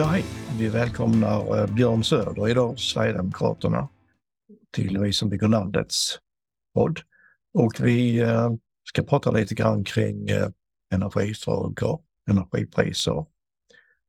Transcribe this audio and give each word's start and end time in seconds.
Ja, 0.00 0.06
hej. 0.06 0.24
Vi 0.58 0.68
välkomnar 0.68 1.58
eh, 1.58 1.74
Björn 1.74 2.04
Söder 2.04 2.48
idag, 2.48 2.78
Sverigedemokraterna, 2.78 3.88
till 4.70 4.98
Vi 4.98 5.12
som 5.12 5.28
bygger 5.28 5.48
landets 5.48 6.18
podd. 6.74 7.00
Och 7.54 7.72
vi 7.80 8.20
eh, 8.20 8.50
ska 8.88 9.02
prata 9.02 9.30
lite 9.30 9.54
grann 9.54 9.84
kring 9.84 10.28
eh, 10.28 10.48
energifrågor, 10.94 12.00
energipriser 12.30 13.26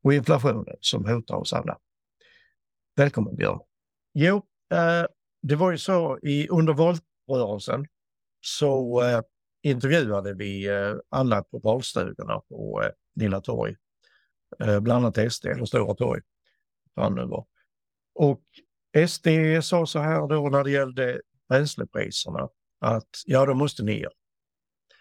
och 0.04 0.14
inflationen 0.14 0.76
som 0.80 1.06
hotar 1.06 1.36
oss 1.36 1.54
alla. 1.54 1.78
Välkommen 2.96 3.36
Björn! 3.36 3.60
Jo, 4.14 4.42
det 5.42 5.56
var 5.56 5.72
ju 5.72 5.78
så 5.78 6.20
i 6.20 6.48
under 6.48 6.74
valrörelsen 6.74 7.88
så 8.42 9.02
intervjuade 9.64 10.34
vi 10.34 10.70
alla 11.10 11.44
på 11.44 11.60
valstugorna 11.60 12.40
på 12.50 12.84
Lilla 13.16 13.42
torg 13.42 13.76
bland 14.60 14.92
annat 14.92 15.34
SD, 15.34 15.46
eller 15.46 15.66
Stora 15.66 15.96
torg. 15.96 16.22
Och 18.16 18.44
SD 19.08 19.28
sa 19.64 19.86
så 19.86 20.00
här 20.00 20.28
då 20.28 20.50
när 20.50 20.64
det 20.64 20.72
gällde 20.72 21.22
bränslepriserna 21.50 22.50
att 22.80 23.10
ja, 23.26 23.46
de 23.46 23.58
måste 23.58 23.84
ner. 23.84 24.10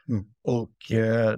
Mm. 0.09 0.24
Och 0.42 0.92
eh, 0.92 1.36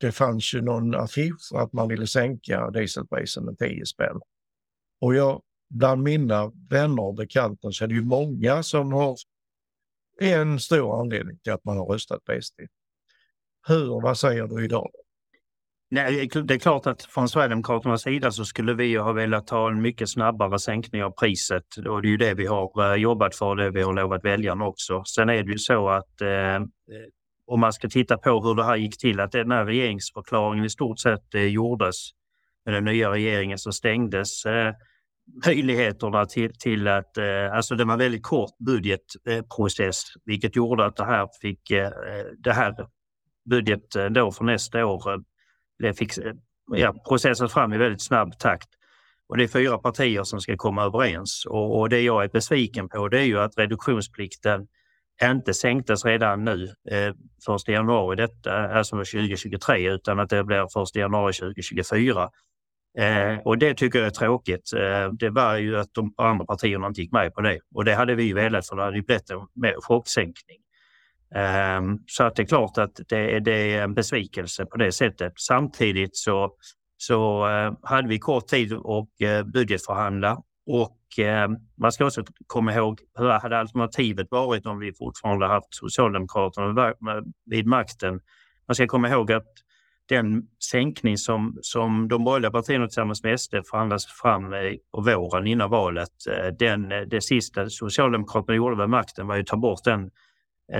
det 0.00 0.12
fanns 0.12 0.54
ju 0.54 0.62
någon 0.62 0.94
affisch 0.94 1.52
att 1.54 1.72
man 1.72 1.88
ville 1.88 2.06
sänka 2.06 2.70
dieselpriset 2.70 3.42
med 3.42 3.58
10 3.58 3.86
spänn. 3.86 4.20
Och 5.00 5.14
jag, 5.14 5.42
bland 5.70 6.02
mina 6.02 6.52
vänner 6.70 7.02
och 7.02 7.14
bekanta 7.14 7.72
så 7.72 7.84
är 7.84 7.88
det 7.88 7.94
ju 7.94 8.04
många 8.04 8.62
som 8.62 8.92
har 8.92 9.16
en 10.20 10.60
stor 10.60 11.00
anledning 11.00 11.38
till 11.38 11.52
att 11.52 11.64
man 11.64 11.76
har 11.76 11.86
röstat 11.86 12.24
på 12.24 12.42
SD. 12.42 12.60
Hur, 13.68 14.02
vad 14.02 14.18
säger 14.18 14.46
du 14.46 14.64
idag? 14.64 14.90
Nej, 15.88 16.28
det 16.34 16.54
är 16.54 16.58
klart 16.58 16.86
att 16.86 17.02
från 17.02 17.28
Sverigedemokraternas 17.28 18.02
sida 18.02 18.30
så 18.30 18.44
skulle 18.44 18.74
vi 18.74 18.96
ha 18.96 19.12
velat 19.12 19.50
ha 19.50 19.70
en 19.70 19.82
mycket 19.82 20.08
snabbare 20.08 20.58
sänkning 20.58 21.04
av 21.04 21.10
priset 21.10 21.76
och 21.88 22.02
det 22.02 22.08
är 22.08 22.10
ju 22.10 22.16
det 22.16 22.34
vi 22.34 22.46
har 22.46 22.92
eh, 22.92 22.94
jobbat 22.94 23.34
för 23.36 23.46
och 23.46 23.56
det 23.56 23.70
vi 23.70 23.82
har 23.82 23.92
lovat 23.92 24.24
väljarna 24.24 24.66
också. 24.66 25.04
Sen 25.04 25.28
är 25.28 25.42
det 25.42 25.52
ju 25.52 25.58
så 25.58 25.88
att 25.88 26.20
eh, 26.20 26.60
om 27.46 27.60
man 27.60 27.72
ska 27.72 27.88
titta 27.88 28.18
på 28.18 28.40
hur 28.40 28.54
det 28.54 28.64
här 28.64 28.76
gick 28.76 28.98
till, 28.98 29.20
att 29.20 29.32
den 29.32 29.50
här 29.50 29.64
regeringsförklaringen 29.64 30.64
i 30.64 30.70
stort 30.70 31.00
sett 31.00 31.34
eh, 31.34 31.42
gjordes 31.42 31.96
med 32.64 32.74
den 32.74 32.84
nya 32.84 33.10
regeringen 33.10 33.58
så 33.58 33.72
stängdes 33.72 34.46
eh, 34.46 34.74
möjligheterna 35.46 36.26
till, 36.26 36.58
till 36.58 36.88
att, 36.88 37.16
eh, 37.16 37.52
alltså 37.52 37.74
det 37.74 37.84
var 37.84 37.92
en 37.92 37.98
väldigt 37.98 38.22
kort 38.22 38.58
budgetprocess 38.58 40.02
eh, 40.16 40.20
vilket 40.24 40.56
gjorde 40.56 40.84
att 40.84 40.96
det 40.96 41.04
här 41.04 41.28
fick, 41.42 41.70
eh, 41.70 41.86
eh 41.86 42.26
det 42.38 42.52
här 42.52 42.74
budget 43.50 43.84
då 44.10 44.32
för 44.32 44.44
nästa 44.44 44.86
år 44.86 45.24
det 45.78 45.94
fick 45.94 46.12
ja, 46.72 46.94
processas 47.08 47.52
fram 47.52 47.72
i 47.72 47.78
väldigt 47.78 48.02
snabb 48.02 48.38
takt. 48.38 48.68
Och 49.28 49.36
det 49.36 49.44
är 49.44 49.48
fyra 49.48 49.78
partier 49.78 50.22
som 50.22 50.40
ska 50.40 50.56
komma 50.56 50.82
överens 50.82 51.46
och, 51.48 51.80
och 51.80 51.88
det 51.88 52.00
jag 52.00 52.24
är 52.24 52.28
besviken 52.28 52.88
på 52.88 53.08
det 53.08 53.20
är 53.20 53.24
ju 53.24 53.40
att 53.40 53.58
reduktionsplikten 53.58 54.66
inte 55.24 55.54
sänktes 55.54 56.04
redan 56.04 56.44
nu, 56.44 56.74
eh, 56.90 57.08
1 57.54 57.68
januari 57.68 58.16
detta, 58.16 58.68
alltså 58.68 58.96
2023, 58.96 59.90
utan 59.90 60.20
att 60.20 60.30
det 60.30 60.44
blir 60.44 60.82
1 60.82 60.96
januari 60.96 61.32
2024. 61.32 62.30
Eh, 62.98 63.38
och 63.44 63.58
det 63.58 63.74
tycker 63.74 63.98
jag 63.98 64.06
är 64.06 64.10
tråkigt. 64.10 64.72
Eh, 64.72 65.12
det 65.12 65.30
var 65.30 65.56
ju 65.56 65.78
att 65.78 65.94
de 65.94 66.14
andra 66.16 66.44
partierna 66.44 66.86
inte 66.86 67.00
gick 67.00 67.12
med 67.12 67.34
på 67.34 67.40
det 67.40 67.58
och 67.74 67.84
det 67.84 67.94
hade 67.94 68.14
vi 68.14 68.22
ju 68.22 68.34
velat 68.34 68.66
för 68.66 68.76
det 68.76 68.82
hade 68.82 68.96
ju 68.96 69.02
blivit 69.02 69.30
en 69.30 69.80
chocksänkning. 69.80 70.58
Ehm, 71.34 71.98
så 72.06 72.24
att 72.24 72.36
det 72.36 72.42
är 72.42 72.46
klart 72.46 72.78
att 72.78 73.00
det, 73.08 73.40
det 73.40 73.74
är 73.74 73.82
en 73.82 73.94
besvikelse 73.94 74.66
på 74.66 74.76
det 74.76 74.92
sättet. 74.92 75.32
Samtidigt 75.36 76.16
så, 76.16 76.52
så 76.96 77.48
eh, 77.48 77.72
hade 77.82 78.08
vi 78.08 78.18
kort 78.18 78.46
tid 78.46 78.72
att 78.72 79.20
eh, 79.20 79.42
budgetförhandla 79.42 80.42
och 80.66 81.18
eh, 81.18 81.48
man 81.76 81.92
ska 81.92 82.06
också 82.06 82.24
komma 82.46 82.74
ihåg 82.74 83.00
hur 83.18 83.28
hade 83.28 83.58
alternativet 83.58 84.26
varit 84.30 84.66
om 84.66 84.78
vi 84.78 84.92
fortfarande 84.94 85.46
haft 85.46 85.66
Socialdemokraterna 85.70 86.92
vid 87.50 87.66
makten. 87.66 88.20
Man 88.68 88.74
ska 88.74 88.86
komma 88.86 89.08
ihåg 89.08 89.32
att 89.32 89.52
den 90.08 90.42
sänkning 90.70 91.18
som, 91.18 91.58
som 91.62 92.08
de 92.08 92.24
borgerliga 92.24 92.50
partierna 92.50 92.86
tillsammans 92.86 93.22
med 93.22 93.40
SD 93.40 93.54
förhandlades 93.70 94.06
fram 94.06 94.50
på 94.92 95.00
våren 95.00 95.46
innan 95.46 95.70
valet, 95.70 96.08
den, 96.58 96.88
det 96.88 97.20
sista 97.20 97.70
Socialdemokraterna 97.70 98.56
gjorde 98.56 98.76
vid 98.76 98.88
makten 98.88 99.26
var 99.26 99.34
ju 99.34 99.40
att 99.40 99.46
ta 99.46 99.56
bort 99.56 99.84
den 99.84 100.10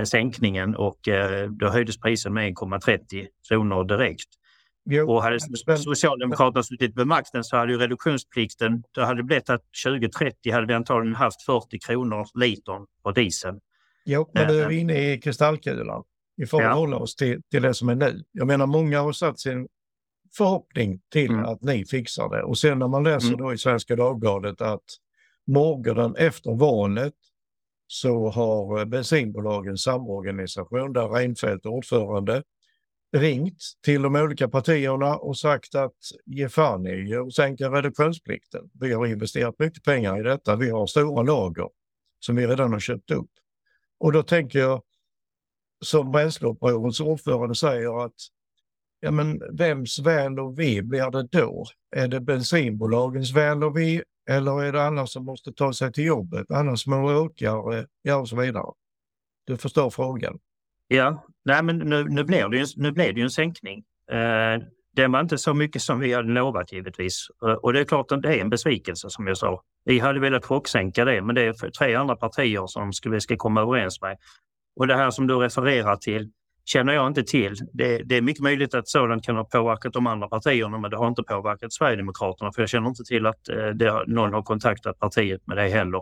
sänkningen 0.03 0.75
och 0.75 1.07
eh, 1.07 1.49
då 1.49 1.69
höjdes 1.69 1.97
priset 1.97 2.31
med 2.31 2.53
1,30 2.53 3.27
kronor 3.49 3.83
direkt. 3.83 4.29
Jo, 4.89 5.11
och 5.11 5.23
hade 5.23 5.39
Socialdemokraterna 5.77 6.63
suttit 6.63 6.97
vid 6.97 7.07
makten 7.07 7.43
så 7.43 7.57
hade 7.57 7.71
ju 7.71 7.77
reduktionsplikten, 7.77 8.83
då 8.91 9.01
hade 9.01 9.19
det 9.19 9.23
blivit 9.23 9.49
att 9.49 9.63
2030 9.85 10.51
hade 10.51 10.67
vi 10.67 10.73
antagligen 10.73 11.15
haft 11.15 11.45
40 11.45 11.79
kronor 11.79 12.27
litern 12.33 12.85
på 13.03 13.11
diesel. 13.11 13.59
Jo, 14.05 14.31
men 14.33 14.47
nu 14.47 14.59
är 14.61 14.67
vi 14.67 14.75
eh, 14.75 14.81
inne 14.81 15.13
i 15.13 15.17
kristallkulan. 15.17 16.03
Vi 16.35 16.45
får 16.45 16.61
ja. 16.61 16.73
hålla 16.73 16.97
oss 16.97 17.15
till, 17.15 17.41
till 17.51 17.61
det 17.61 17.73
som 17.73 17.89
är 17.89 17.95
nu. 17.95 18.23
Jag 18.31 18.47
menar, 18.47 18.65
många 18.65 19.01
har 19.01 19.11
satt 19.11 19.39
sin 19.39 19.67
förhoppning 20.37 20.99
till 21.11 21.31
mm. 21.31 21.45
att 21.45 21.61
ni 21.61 21.85
fixar 21.85 22.29
det. 22.29 22.43
Och 22.43 22.57
sen 22.57 22.79
när 22.79 22.87
man 22.87 23.03
läser 23.03 23.27
mm. 23.27 23.39
då 23.39 23.53
i 23.53 23.57
Svenska 23.57 23.95
Dagbladet 23.95 24.61
att 24.61 24.83
morgonen 25.47 26.15
efter 26.15 26.55
valet 26.55 27.13
så 27.87 28.29
har 28.29 28.79
eh, 28.79 28.85
bensinbolagens 28.85 29.83
samorganisation, 29.83 30.93
där 30.93 31.09
Reinfeldt 31.09 31.65
är 31.65 31.69
ordförande, 31.69 32.43
ringt 33.17 33.63
till 33.85 34.01
de 34.01 34.15
olika 34.15 34.49
partierna 34.49 35.17
och 35.17 35.37
sagt 35.37 35.75
att 35.75 35.95
ge 36.25 36.49
fan 36.49 36.87
i 36.87 37.15
att 37.15 37.33
sänka 37.33 37.69
reduktionsplikten. 37.69 38.69
Vi 38.79 38.93
har 38.93 39.05
investerat 39.05 39.59
mycket 39.59 39.83
pengar 39.83 40.19
i 40.19 40.23
detta. 40.23 40.55
Vi 40.55 40.69
har 40.69 40.87
stora 40.87 41.23
lager 41.23 41.69
som 42.19 42.35
vi 42.35 42.47
redan 42.47 42.73
har 42.73 42.79
köpt 42.79 43.11
upp. 43.11 43.29
Och 43.99 44.11
då 44.11 44.23
tänker 44.23 44.59
jag, 44.59 44.81
som 45.85 46.11
bränsleupprorens 46.11 46.99
ordförande 46.99 47.55
säger, 47.55 48.05
att 48.05 48.15
ja, 48.99 49.11
men 49.11 49.41
vems 49.57 49.99
väl 49.99 50.39
och 50.39 50.59
ve 50.59 50.81
blir 50.81 51.11
det 51.11 51.23
då? 51.23 51.65
Är 51.95 52.07
det 52.07 52.19
bensinbolagens 52.19 53.33
väl 53.35 53.63
och 53.63 53.77
ve 53.77 54.01
eller 54.29 54.63
är 54.63 54.71
det 54.71 54.83
andra 54.83 55.07
som 55.07 55.25
måste 55.25 55.53
ta 55.53 55.73
sig 55.73 55.91
till 55.91 56.05
jobbet, 56.05 56.51
andra 56.51 56.75
små 56.75 57.25
åkare, 57.25 57.85
ja 58.01 58.15
och 58.15 58.29
så 58.29 58.35
vidare. 58.35 58.71
Du 59.45 59.57
förstår 59.57 59.89
frågan. 59.89 60.39
Ja, 60.87 61.25
nej 61.45 61.63
men 61.63 61.77
nu, 61.77 62.03
nu, 62.03 62.23
blev, 62.23 62.49
det 62.49 62.57
ju, 62.57 62.65
nu 62.75 62.91
blev 62.91 63.13
det 63.13 63.19
ju 63.19 63.23
en 63.23 63.29
sänkning. 63.29 63.83
Eh, 64.11 64.63
det 64.95 65.07
var 65.07 65.19
inte 65.19 65.37
så 65.37 65.53
mycket 65.53 65.81
som 65.81 65.99
vi 65.99 66.13
hade 66.13 66.29
lovat 66.29 66.73
givetvis. 66.73 67.27
Eh, 67.45 67.53
och 67.53 67.73
det 67.73 67.79
är 67.79 67.83
klart 67.83 68.11
att 68.11 68.21
det 68.21 68.35
är 68.35 68.41
en 68.41 68.49
besvikelse 68.49 69.09
som 69.09 69.27
jag 69.27 69.37
sa. 69.37 69.63
Vi 69.85 69.99
hade 69.99 70.19
velat 70.19 70.45
chocksänka 70.45 71.05
det, 71.05 71.21
men 71.21 71.35
det 71.35 71.41
är 71.41 71.69
tre 71.71 71.95
andra 71.95 72.15
partier 72.15 72.67
som 72.67 72.91
vi 73.11 73.21
ska 73.21 73.37
komma 73.37 73.61
överens 73.61 74.01
med. 74.01 74.17
Och 74.75 74.87
det 74.87 74.95
här 74.95 75.11
som 75.11 75.27
du 75.27 75.35
refererar 75.35 75.95
till, 75.95 76.31
känner 76.67 76.93
jag 76.93 77.07
inte 77.07 77.23
till. 77.23 77.55
Det, 77.73 77.97
det, 77.97 78.17
är 78.17 78.21
mycket 78.21 78.43
möjligt 78.43 78.73
att 78.73 78.87
sådant 78.87 79.25
kan 79.25 79.35
ha 79.35 79.43
påverkat 79.43 79.93
de 79.93 80.07
andra 80.07 80.27
partierna 80.27 80.77
men 80.77 80.91
det 80.91 80.97
har 80.97 81.07
inte 81.07 81.23
påverkat 81.23 81.73
Sverigedemokraterna 81.73 82.51
för 82.51 82.61
jag 82.61 82.69
känner 82.69 82.87
inte 82.89 83.03
till 83.03 83.25
att 83.25 83.49
eh, 83.49 83.67
det, 83.67 84.03
någon 84.07 84.33
har 84.33 84.41
kontaktat 84.41 84.99
partiet 84.99 85.47
med 85.47 85.57
det 85.57 85.69
heller. 85.69 86.01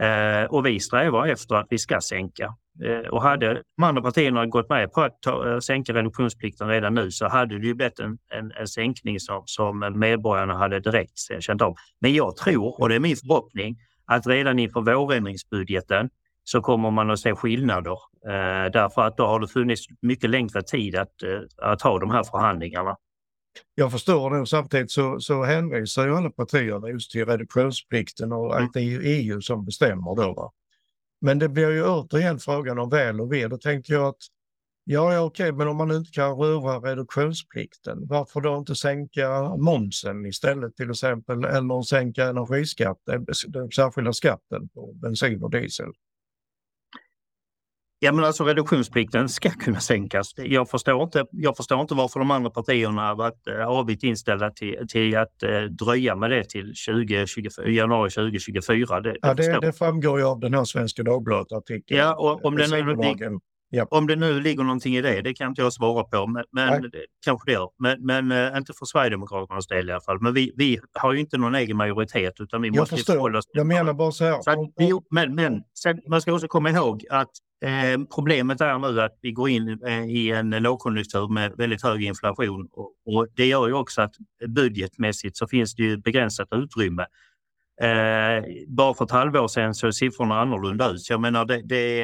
Eh, 0.00 0.44
och 0.50 0.66
vi 0.66 0.80
strävar 0.80 1.26
efter 1.26 1.54
att 1.54 1.66
vi 1.70 1.78
ska 1.78 2.00
sänka. 2.00 2.54
Eh, 2.84 3.08
och 3.10 3.22
hade 3.22 3.62
de 3.76 3.82
andra 3.82 4.02
partierna 4.02 4.46
gått 4.46 4.68
med 4.68 4.92
på 4.92 5.00
att 5.00 5.22
ta, 5.22 5.52
eh, 5.52 5.58
sänka 5.58 5.94
reduktionsplikten 5.94 6.68
redan 6.68 6.94
nu 6.94 7.10
så 7.10 7.28
hade 7.28 7.58
det 7.58 7.66
ju 7.66 7.74
blivit 7.74 8.00
en, 8.00 8.18
en, 8.34 8.52
en 8.52 8.68
sänkning 8.68 9.20
som, 9.20 9.42
som 9.46 9.92
medborgarna 9.98 10.54
hade 10.54 10.80
direkt 10.80 11.18
känt 11.40 11.62
av. 11.62 11.74
Men 12.00 12.14
jag 12.14 12.36
tror, 12.36 12.80
och 12.80 12.88
det 12.88 12.94
är 12.94 13.00
min 13.00 13.16
förhoppning, 13.16 13.76
att 14.06 14.26
redan 14.26 14.58
inför 14.58 14.80
vårändringsbudgeten 14.80 16.10
så 16.44 16.60
kommer 16.60 16.90
man 16.90 17.10
att 17.10 17.20
se 17.20 17.34
skillnader. 17.34 17.96
Eh, 18.26 18.70
därför 18.72 19.02
att 19.02 19.16
då 19.16 19.26
har 19.26 19.40
det 19.40 19.48
funnits 19.48 19.86
mycket 20.02 20.30
längre 20.30 20.62
tid 20.62 20.96
att, 20.96 21.22
eh, 21.22 21.70
att 21.70 21.82
ha 21.82 21.98
de 21.98 22.10
här 22.10 22.24
förhandlingarna. 22.24 22.96
Jag 23.74 23.92
förstår 23.92 24.30
det 24.30 24.46
samtidigt 24.46 24.90
så, 24.90 25.20
så 25.20 25.44
hänvisar 25.44 26.06
ju 26.06 26.16
alla 26.16 26.30
partierna 26.30 26.88
just 26.88 27.10
till 27.10 27.26
reduktionsplikten 27.26 28.32
och 28.32 28.56
mm. 28.56 28.64
att 28.64 28.72
det 28.72 28.80
är 28.80 29.00
EU 29.04 29.40
som 29.40 29.64
bestämmer 29.64 30.16
då. 30.16 30.34
Va? 30.34 30.52
Men 31.20 31.38
det 31.38 31.48
blir 31.48 31.70
ju 31.70 31.86
återigen 31.86 32.38
frågan 32.38 32.78
om 32.78 32.90
väl 32.90 33.20
och 33.20 33.32
ve. 33.32 33.48
Då 33.48 33.58
tänkte 33.58 33.92
jag 33.92 34.04
att 34.04 34.22
ja, 34.84 35.14
ja 35.14 35.20
okej, 35.20 35.52
men 35.52 35.68
om 35.68 35.76
man 35.76 35.90
inte 35.90 36.10
kan 36.10 36.36
röra 36.36 36.90
reduktionsplikten, 36.90 38.06
varför 38.06 38.40
då 38.40 38.56
inte 38.56 38.74
sänka 38.74 39.56
momsen 39.56 40.26
istället 40.26 40.76
till 40.76 40.90
exempel 40.90 41.44
eller 41.44 41.82
sänka 41.82 42.24
energiskatten, 42.24 43.26
den 43.48 43.70
särskilda 43.70 44.12
skatten 44.12 44.68
på 44.68 44.92
bensin 44.92 45.42
och 45.42 45.50
diesel? 45.50 45.92
Ja 48.02 48.12
men 48.12 48.24
alltså 48.24 48.44
reduktionsplikten 48.44 49.28
ska 49.28 49.50
kunna 49.50 49.80
sänkas. 49.80 50.34
Jag 50.36 50.70
förstår 50.70 51.02
inte, 51.02 51.24
jag 51.30 51.56
förstår 51.56 51.80
inte 51.80 51.94
varför 51.94 52.20
de 52.20 52.30
andra 52.30 52.50
partierna 52.50 53.02
har 53.02 53.14
varit 53.14 53.46
eh, 53.48 53.66
avigt 53.66 54.02
inställda 54.02 54.50
till, 54.50 54.86
till 54.88 55.16
att 55.16 55.42
eh, 55.42 55.62
dröja 55.62 56.16
med 56.16 56.30
det 56.30 56.44
till 56.44 56.74
20, 56.74 57.26
24, 57.26 57.68
januari 57.68 58.10
2024. 58.10 59.00
Det, 59.00 59.16
ja, 59.22 59.34
det, 59.34 59.60
det, 59.60 59.72
framgår 59.72 60.18
ju 60.18 60.24
av 60.24 60.40
den 60.40 60.54
här 60.54 60.64
Svenska 60.64 61.02
Dagbladet-artikeln. 61.02 62.00
Ja, 62.00 62.14
och 62.14 62.44
om 62.44 62.56
den, 62.56 62.70
Ja. 63.72 63.86
Om 63.90 64.06
det 64.06 64.16
nu 64.16 64.40
ligger 64.40 64.64
någonting 64.64 64.96
i 64.96 65.02
det, 65.02 65.22
det 65.22 65.34
kan 65.34 65.48
inte 65.48 65.62
jag 65.62 65.72
svara 65.72 66.04
på, 66.04 66.26
men, 66.26 66.44
men 66.52 66.90
kanske 67.24 67.50
det 67.50 67.52
gör. 67.52 67.68
Men, 67.78 68.06
men 68.06 68.32
äh, 68.32 68.58
inte 68.58 68.72
för 68.78 68.86
Sverigedemokraternas 68.86 69.66
del 69.66 69.88
i 69.88 69.92
alla 69.92 70.00
fall. 70.00 70.20
Men 70.20 70.34
vi, 70.34 70.52
vi 70.56 70.80
har 70.92 71.12
ju 71.12 71.20
inte 71.20 71.38
någon 71.38 71.54
egen 71.54 71.76
majoritet 71.76 72.40
utan 72.40 72.62
vi 72.62 72.68
jag 72.68 72.76
måste 72.76 72.96
förstår. 72.96 73.36
oss 73.36 73.44
Jag 73.52 73.66
menar 73.66 73.92
bara 73.92 74.12
så 74.12 74.24
här. 74.24 74.42
Så 74.42 74.50
att, 74.50 74.58
vi, 74.76 74.92
men 75.10 75.34
men 75.34 75.62
sen, 75.82 76.00
man 76.08 76.20
ska 76.20 76.32
också 76.32 76.48
komma 76.48 76.70
ihåg 76.70 77.04
att 77.10 77.30
eh, 77.64 78.00
problemet 78.14 78.60
är 78.60 78.78
nu 78.78 79.00
att 79.00 79.18
vi 79.22 79.32
går 79.32 79.48
in 79.48 79.78
eh, 79.86 80.04
i 80.04 80.30
en 80.30 80.50
lågkonjunktur 80.50 81.28
med 81.28 81.52
väldigt 81.56 81.82
hög 81.82 82.04
inflation 82.04 82.68
och, 82.72 82.92
och, 83.06 83.26
det 83.36 83.46
gör 83.46 83.68
ju 83.68 83.74
också 83.74 84.02
att 84.02 84.14
budgetmässigt 84.48 85.36
så 85.36 85.48
finns 85.48 85.74
det 85.74 85.82
ju 85.82 85.96
begränsat 85.96 86.48
utrymme. 86.52 87.06
Eh, 87.82 88.44
bara 88.68 88.94
för 88.94 89.04
ett 89.04 89.10
halvår 89.10 89.48
sedan 89.48 89.74
så 89.74 89.86
är 89.86 89.90
siffrorna 89.90 90.40
annorlunda 90.40 90.90
ut. 90.90 91.10
Jag 91.10 91.20
menar 91.20 91.44
det, 91.44 91.62
det 91.64 92.02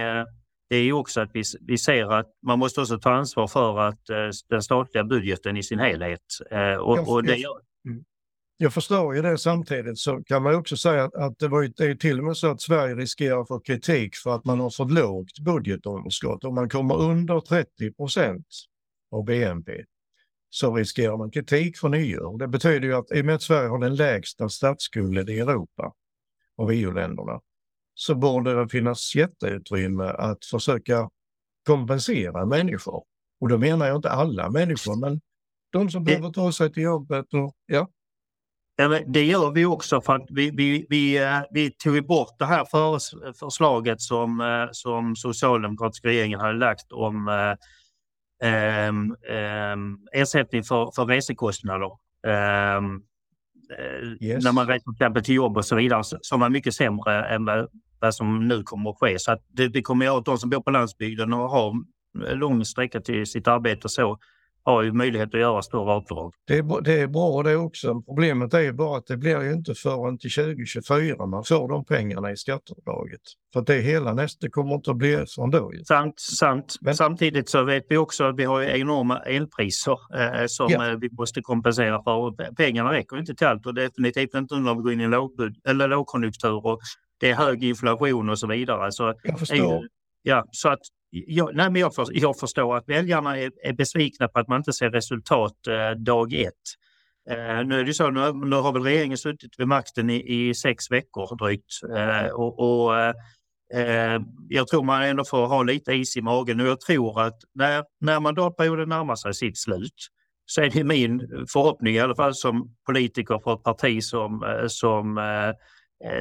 det 0.69 0.77
är 0.77 0.83
ju 0.83 0.93
också 0.93 1.21
att 1.21 1.31
vi, 1.33 1.43
vi 1.61 1.79
ser 1.79 2.13
att 2.13 2.33
man 2.43 2.59
måste 2.59 2.81
också 2.81 2.99
ta 2.99 3.11
ansvar 3.11 3.47
för 3.47 3.79
att 3.79 4.11
eh, 4.11 4.17
den 4.49 4.63
statliga 4.63 5.05
budgeten 5.05 5.57
i 5.57 5.63
sin 5.63 5.79
helhet. 5.79 6.21
Eh, 6.51 6.75
och, 6.75 6.99
jag, 6.99 7.09
och 7.09 7.25
det 7.25 7.37
gör... 7.37 7.61
Mm. 7.89 8.05
jag 8.57 8.75
förstår 8.75 9.17
ju 9.17 9.23
det 9.23 9.39
samtidigt 9.39 9.99
så 9.99 10.23
kan 10.25 10.43
man 10.43 10.55
också 10.55 10.77
säga 10.77 11.05
att, 11.05 11.15
att 11.15 11.39
det, 11.39 11.49
var 11.49 11.63
ju, 11.63 11.69
det 11.69 11.85
är 11.85 11.95
till 11.95 12.19
och 12.19 12.25
med 12.25 12.37
så 12.37 12.51
att 12.51 12.61
Sverige 12.61 12.95
riskerar 12.95 13.41
att 13.41 13.49
få 13.49 13.61
kritik 13.61 14.17
för 14.17 14.35
att 14.35 14.45
man 14.45 14.61
har 14.61 14.71
för 14.71 14.85
lågt 14.85 15.39
budgetunderskott. 15.39 16.45
Om 16.45 16.55
man 16.55 16.69
kommer 16.69 17.01
under 17.01 17.41
30 17.41 17.93
procent 17.93 18.47
av 19.11 19.25
BNP 19.25 19.73
så 20.51 20.75
riskerar 20.75 21.17
man 21.17 21.31
kritik 21.31 21.79
från 21.79 21.95
EU. 21.95 22.37
Det 22.37 22.49
betyder 22.49 22.89
ju 22.89 22.95
att 22.95 23.13
i 23.13 23.21
och 23.21 23.25
med 23.25 23.35
att 23.35 23.43
Sverige 23.43 23.69
har 23.69 23.79
den 23.79 23.97
lägsta 23.97 24.49
statsskulden 24.49 25.29
i 25.29 25.39
Europa 25.39 25.93
av 26.57 26.71
EU-länderna 26.73 27.41
så 27.99 28.15
borde 28.15 28.55
det 28.55 28.69
finnas 28.69 29.15
jätteutrymme 29.15 30.05
att 30.05 30.45
försöka 30.45 31.11
kompensera 31.67 32.47
människor. 32.47 33.03
Och 33.41 33.49
då 33.49 33.59
menar 33.59 33.87
jag 33.87 33.97
inte 33.97 34.11
alla 34.11 34.51
människor, 34.51 35.01
men 35.01 35.21
de 35.73 35.91
som 35.91 36.05
behöver 36.05 36.31
ta 36.31 36.53
sig 36.53 36.73
till 36.73 36.83
jobbet. 36.83 37.35
Och, 37.35 37.55
ja. 37.67 37.89
Det 39.07 39.25
gör 39.25 39.51
vi 39.51 39.65
också 39.65 40.01
för 40.01 40.15
att 40.15 40.27
vi, 40.31 40.51
vi, 40.51 40.87
vi, 40.89 41.19
eh, 41.19 41.41
vi 41.51 41.71
tog 41.71 42.07
bort 42.07 42.39
det 42.39 42.47
här 42.47 42.65
för, 42.65 42.99
förslaget 43.39 44.01
som, 44.01 44.41
eh, 44.41 44.69
som 44.73 45.17
socialdemokratiska 45.17 46.09
regeringen 46.09 46.41
hade 46.41 46.59
lagt 46.59 46.93
om 46.93 47.29
eh, 47.29 48.51
eh, 48.51 48.93
ersättning 50.13 50.65
för, 50.65 50.91
för 50.97 51.07
resekostnader. 51.07 51.91
Eh, 52.27 52.83
yes. 54.21 54.45
När 54.45 54.53
man 54.53 54.67
reser 54.67 54.85
till 54.85 54.93
exempel 54.93 55.25
till 55.25 55.35
jobb 55.35 55.57
och 55.57 55.65
så 55.65 55.77
vidare 55.77 56.03
som 56.21 56.41
var 56.41 56.49
mycket 56.49 56.75
sämre 56.75 57.25
än 57.25 57.45
vad, 57.45 57.69
vad 58.01 58.15
som 58.15 58.49
nu 58.49 58.63
kommer 58.63 58.91
att 58.91 58.97
ske. 59.01 59.19
Så 59.19 59.33
att 59.33 59.43
det, 59.49 59.69
det 59.69 59.83
kommer 59.83 60.19
att 60.19 60.25
de 60.25 60.39
som 60.39 60.51
bor 60.51 60.61
på 60.61 60.71
landsbygden 60.71 61.33
och 61.33 61.51
har 61.51 61.75
lång 62.35 62.65
sträcka 62.65 63.01
till 63.01 63.27
sitt 63.27 63.49
arbete 63.49 63.81
och 63.85 63.91
så 63.91 64.19
har 64.67 64.83
ju 64.83 64.93
möjlighet 64.93 65.35
att 65.35 65.41
göra 65.41 65.63
större 65.63 65.93
avdrag. 65.93 66.33
Det 66.47 66.59
är, 66.59 66.81
det 66.83 67.01
är 67.01 67.07
bra 67.07 67.43
det 67.43 67.57
också. 67.57 68.03
Problemet 68.03 68.55
är 68.55 68.73
bara 68.73 68.99
att 68.99 69.07
det 69.07 69.17
blir 69.17 69.43
ju 69.43 69.53
inte 69.53 69.75
förrän 69.75 70.19
till 70.19 70.31
2024 70.31 71.27
man 71.27 71.45
får 71.45 71.69
de 71.69 71.85
pengarna 71.85 72.33
i 72.33 72.37
skatteavdraget. 72.37 73.21
För 73.53 73.63
det 73.63 73.81
hela 73.81 74.13
nästa 74.13 74.51
kommer 74.51 74.75
inte 74.75 74.91
att 74.91 74.97
bli 74.97 75.25
från 75.29 75.51
då. 75.51 75.73
Sant, 75.85 76.21
sant. 76.21 76.77
Men, 76.81 76.95
Samtidigt 76.95 77.49
så 77.49 77.65
vet 77.65 77.87
vi 77.89 77.97
också 77.97 78.25
att 78.25 78.37
vi 78.37 78.45
har 78.45 78.63
enorma 78.63 79.19
elpriser 79.19 79.99
eh, 80.15 80.47
som 80.47 80.67
ja. 80.71 80.91
Eh, 80.91 80.99
vi 80.99 81.09
måste 81.13 81.43
kompensera 81.43 82.03
för. 82.03 82.55
Pengarna 82.55 82.93
räcker 82.93 83.19
inte 83.19 83.35
till 83.35 83.47
allt 83.47 83.67
och 83.67 83.75
definitivt 83.75 84.35
inte 84.35 84.55
när 84.55 84.75
vi 84.75 84.83
går 84.83 84.93
in 84.93 85.01
i 85.01 85.05
eller 85.69 85.89
lågkonjunktur 85.89 86.67
och 86.67 86.81
det 87.21 87.31
är 87.31 87.35
hög 87.35 87.65
inflation 87.65 88.31
och 88.31 88.39
så 88.39 88.47
vidare. 88.47 88.93
Så, 88.93 89.15
jag 89.23 89.39
förstår. 89.39 89.89
Ja, 90.23 90.45
så 90.51 90.69
att 90.69 90.81
jag, 91.11 91.55
nej, 91.55 91.71
men 91.71 91.81
jag, 91.81 91.95
för, 91.95 92.07
jag 92.11 92.39
förstår 92.39 92.77
att 92.77 92.89
väljarna 92.89 93.39
är, 93.39 93.51
är 93.63 93.73
besvikna 93.73 94.29
på 94.29 94.39
att 94.39 94.49
man 94.49 94.57
inte 94.57 94.73
ser 94.73 94.91
resultat 94.91 95.67
eh, 95.67 95.91
dag 95.91 96.33
ett. 96.33 96.53
Eh, 97.31 97.67
nu 97.67 97.81
är 97.81 97.85
det 97.85 97.95
så, 97.95 98.11
nu, 98.11 98.33
nu, 98.33 98.57
har 98.57 98.73
väl 98.73 98.83
regeringen 98.83 99.19
suttit 99.19 99.51
vid 99.59 99.69
makten 99.69 100.11
i, 100.11 100.49
i 100.49 100.55
sex 100.55 100.91
veckor 100.91 101.37
drygt 101.37 101.65
eh, 101.97 102.31
och, 102.31 102.59
och 102.59 103.01
eh, 103.01 103.15
eh, 103.75 104.21
jag 104.49 104.69
tror 104.69 104.83
man 104.83 105.03
ändå 105.03 105.25
får 105.25 105.47
ha 105.47 105.63
lite 105.63 105.93
is 105.93 106.17
i 106.17 106.23
magen 106.23 106.61
och 106.61 106.67
jag 106.67 106.81
tror 106.81 107.23
att 107.23 107.39
när, 107.55 107.85
när 108.01 108.21
mandatperioden 108.21 108.89
närmar 108.89 109.17
sig 109.17 109.35
sitt 109.35 109.59
slut 109.59 110.09
så 110.47 110.61
är 110.63 110.71
det 110.71 110.85
min 110.85 111.21
förhoppning 111.53 111.95
i 111.95 112.01
alla 112.01 112.15
fall 112.15 112.35
som 112.35 112.75
politiker 112.87 113.41
för 113.45 113.55
ett 113.55 113.63
parti 113.63 114.03
som, 114.03 114.43
eh, 114.43 114.67
som 114.67 115.19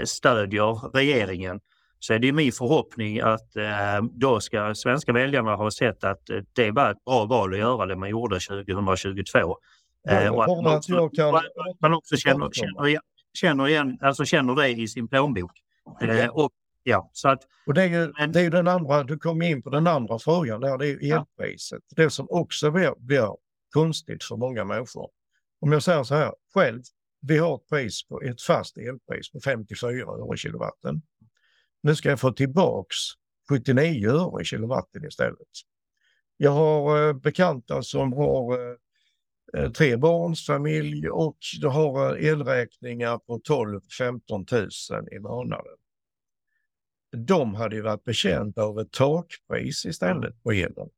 stödjer 0.05 0.91
regeringen 0.93 1.59
så 2.05 2.13
är 2.13 2.19
det 2.19 2.31
min 2.31 2.51
förhoppning 2.51 3.19
att 3.19 3.55
eh, 3.55 4.03
då 4.11 4.39
ska 4.39 4.75
svenska 4.75 5.13
väljarna 5.13 5.55
ha 5.55 5.71
sett 5.71 6.03
att 6.03 6.29
eh, 6.29 6.39
det 6.53 6.71
var 6.71 6.91
ett 6.91 7.05
bra 7.05 7.25
val 7.25 7.53
att 7.53 7.59
göra 7.59 7.85
det 7.85 7.95
man 7.95 8.09
gjorde 8.09 8.39
2022. 8.39 9.57
Eh, 10.09 10.33
och 10.33 10.43
att 10.43 10.63
man 10.63 10.75
också, 10.75 11.09
att 11.35 11.81
man 11.81 11.93
också 11.93 12.17
känner, 12.17 12.49
känner, 12.51 12.99
känner, 13.33 13.67
igen, 13.67 13.97
alltså 14.01 14.25
känner 14.25 14.55
det 14.55 14.69
i 14.69 14.87
sin 14.87 15.07
plånbok. 15.07 15.51
Eh, 16.01 16.27
och, 16.27 16.51
ja, 16.83 17.09
så 17.13 17.29
att, 17.29 17.41
och 17.67 17.73
det 17.73 17.83
är, 17.83 17.87
ju, 17.87 18.13
men, 18.17 18.31
det 18.31 18.41
är 18.41 18.49
den 18.49 18.67
andra, 18.67 19.03
du 19.03 19.17
kom 19.17 19.41
in 19.41 19.61
på 19.61 19.69
den 19.69 19.87
andra 19.87 20.19
frågan 20.19 20.61
där, 20.61 20.77
det 20.77 20.87
är 20.87 20.89
ju 20.89 21.11
elpriset. 21.11 21.83
Ja. 21.89 22.03
Det 22.03 22.09
som 22.09 22.27
också 22.29 22.71
blir, 22.71 22.93
blir 22.97 23.29
konstigt 23.73 24.23
för 24.23 24.35
många 24.35 24.65
människor. 24.65 25.09
Om 25.59 25.71
jag 25.71 25.83
säger 25.83 26.03
så 26.03 26.15
här, 26.15 26.33
själv, 26.53 26.81
vi 27.27 27.37
har 27.37 27.55
ett 27.55 27.69
pris 27.69 28.07
på 28.07 28.21
ett 28.21 28.41
fast 28.41 28.77
elpris 28.77 29.31
på 29.31 29.39
54 29.39 29.89
öre 29.89 30.37
kilowatten. 30.37 31.01
Nu 31.81 31.95
ska 31.95 32.09
jag 32.09 32.19
få 32.19 32.31
tillbaks 32.31 32.95
79 33.49 34.09
öre 34.09 34.43
kilowatten 34.43 35.05
istället. 35.05 35.47
Jag 36.37 36.51
har 36.51 37.07
eh, 37.07 37.13
bekanta 37.13 37.83
som 37.83 38.13
har 38.13 38.53
eh, 38.53 39.87
eh 39.89 39.97
barns 39.97 40.45
familj 40.45 41.09
och 41.09 41.37
de 41.61 41.67
har 41.67 42.17
eh, 42.17 42.27
elräkningar 42.27 43.17
på 43.17 43.39
12-15 43.39 44.91
000 44.91 45.07
i 45.11 45.19
månaden. 45.19 45.75
De 47.17 47.55
hade 47.55 47.75
ju 47.75 47.81
varit 47.81 48.03
betjänta 48.03 48.63
av 48.63 48.79
ett 48.79 48.91
takpris 48.91 49.85
istället 49.85 50.43
på 50.43 50.51
elen. 50.51 50.89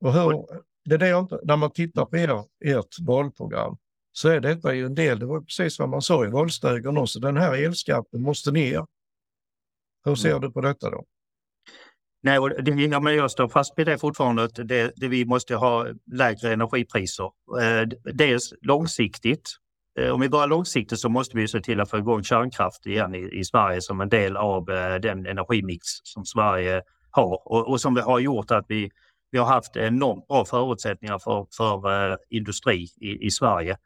Och 0.00 0.12
hur, 0.12 0.46
det 0.84 0.94
är 0.94 0.98
det 0.98 1.08
jag 1.08 1.20
inte, 1.24 1.40
när 1.42 1.56
man 1.56 1.70
tittar 1.70 2.04
på 2.04 2.16
er, 2.16 2.44
ert 2.64 3.00
valprogram 3.00 3.76
så 4.16 4.28
är 4.28 4.40
detta 4.40 4.74
ju 4.74 4.86
en 4.86 4.94
del, 4.94 5.18
det 5.18 5.26
var 5.26 5.40
precis 5.40 5.78
vad 5.78 5.88
man 5.88 6.02
sa 6.02 6.24
i 6.24 6.30
valstugan 6.30 6.98
också, 6.98 7.20
den 7.20 7.36
här 7.36 7.64
elskatten 7.64 8.22
måste 8.22 8.50
ner. 8.50 8.86
Hur 10.04 10.14
ser 10.14 10.30
mm. 10.30 10.40
du 10.40 10.50
på 10.50 10.60
detta 10.60 10.90
då? 10.90 11.04
Nej, 12.22 12.38
det, 12.62 12.70
ja, 12.70 13.00
men 13.00 13.14
jag 13.14 13.30
står 13.30 13.48
fast 13.48 13.72
vid 13.76 13.86
det 13.86 13.98
fortfarande. 13.98 14.42
Att 14.42 14.54
det, 14.54 14.92
det, 14.96 15.08
vi 15.08 15.24
måste 15.24 15.54
ha 15.54 15.86
lägre 16.12 16.52
energipriser. 16.52 17.24
Eh, 17.60 17.88
dels 18.14 18.54
långsiktigt. 18.62 19.50
Eh, 19.98 20.10
om 20.10 20.20
vi 20.20 20.28
börjar 20.28 20.46
långsiktigt 20.46 21.00
så 21.00 21.08
måste 21.08 21.36
vi 21.36 21.48
se 21.48 21.60
till 21.60 21.80
att 21.80 21.90
få 21.90 21.98
igång 21.98 22.22
kärnkraft 22.22 22.86
igen 22.86 23.14
i, 23.14 23.38
i 23.38 23.44
Sverige 23.44 23.80
som 23.80 24.00
en 24.00 24.08
del 24.08 24.36
av 24.36 24.70
eh, 24.70 24.94
den 24.94 25.26
energimix 25.26 25.84
som 26.02 26.24
Sverige 26.24 26.82
har 27.10 27.52
och, 27.52 27.68
och, 27.68 27.80
som 27.80 27.94
vi 27.94 28.00
har 28.00 28.18
gjort 28.18 28.50
att 28.50 28.64
vi, 28.68 28.90
vi 29.30 29.38
har 29.38 29.46
haft 29.46 29.76
enormt 29.76 30.28
bra 30.28 30.44
förutsättningar 30.44 31.18
för, 31.18 31.46
för 31.56 32.10
uh, 32.10 32.16
industri 32.30 32.88
i, 33.00 33.26
i 33.26 33.30
Sverige. 33.30 33.76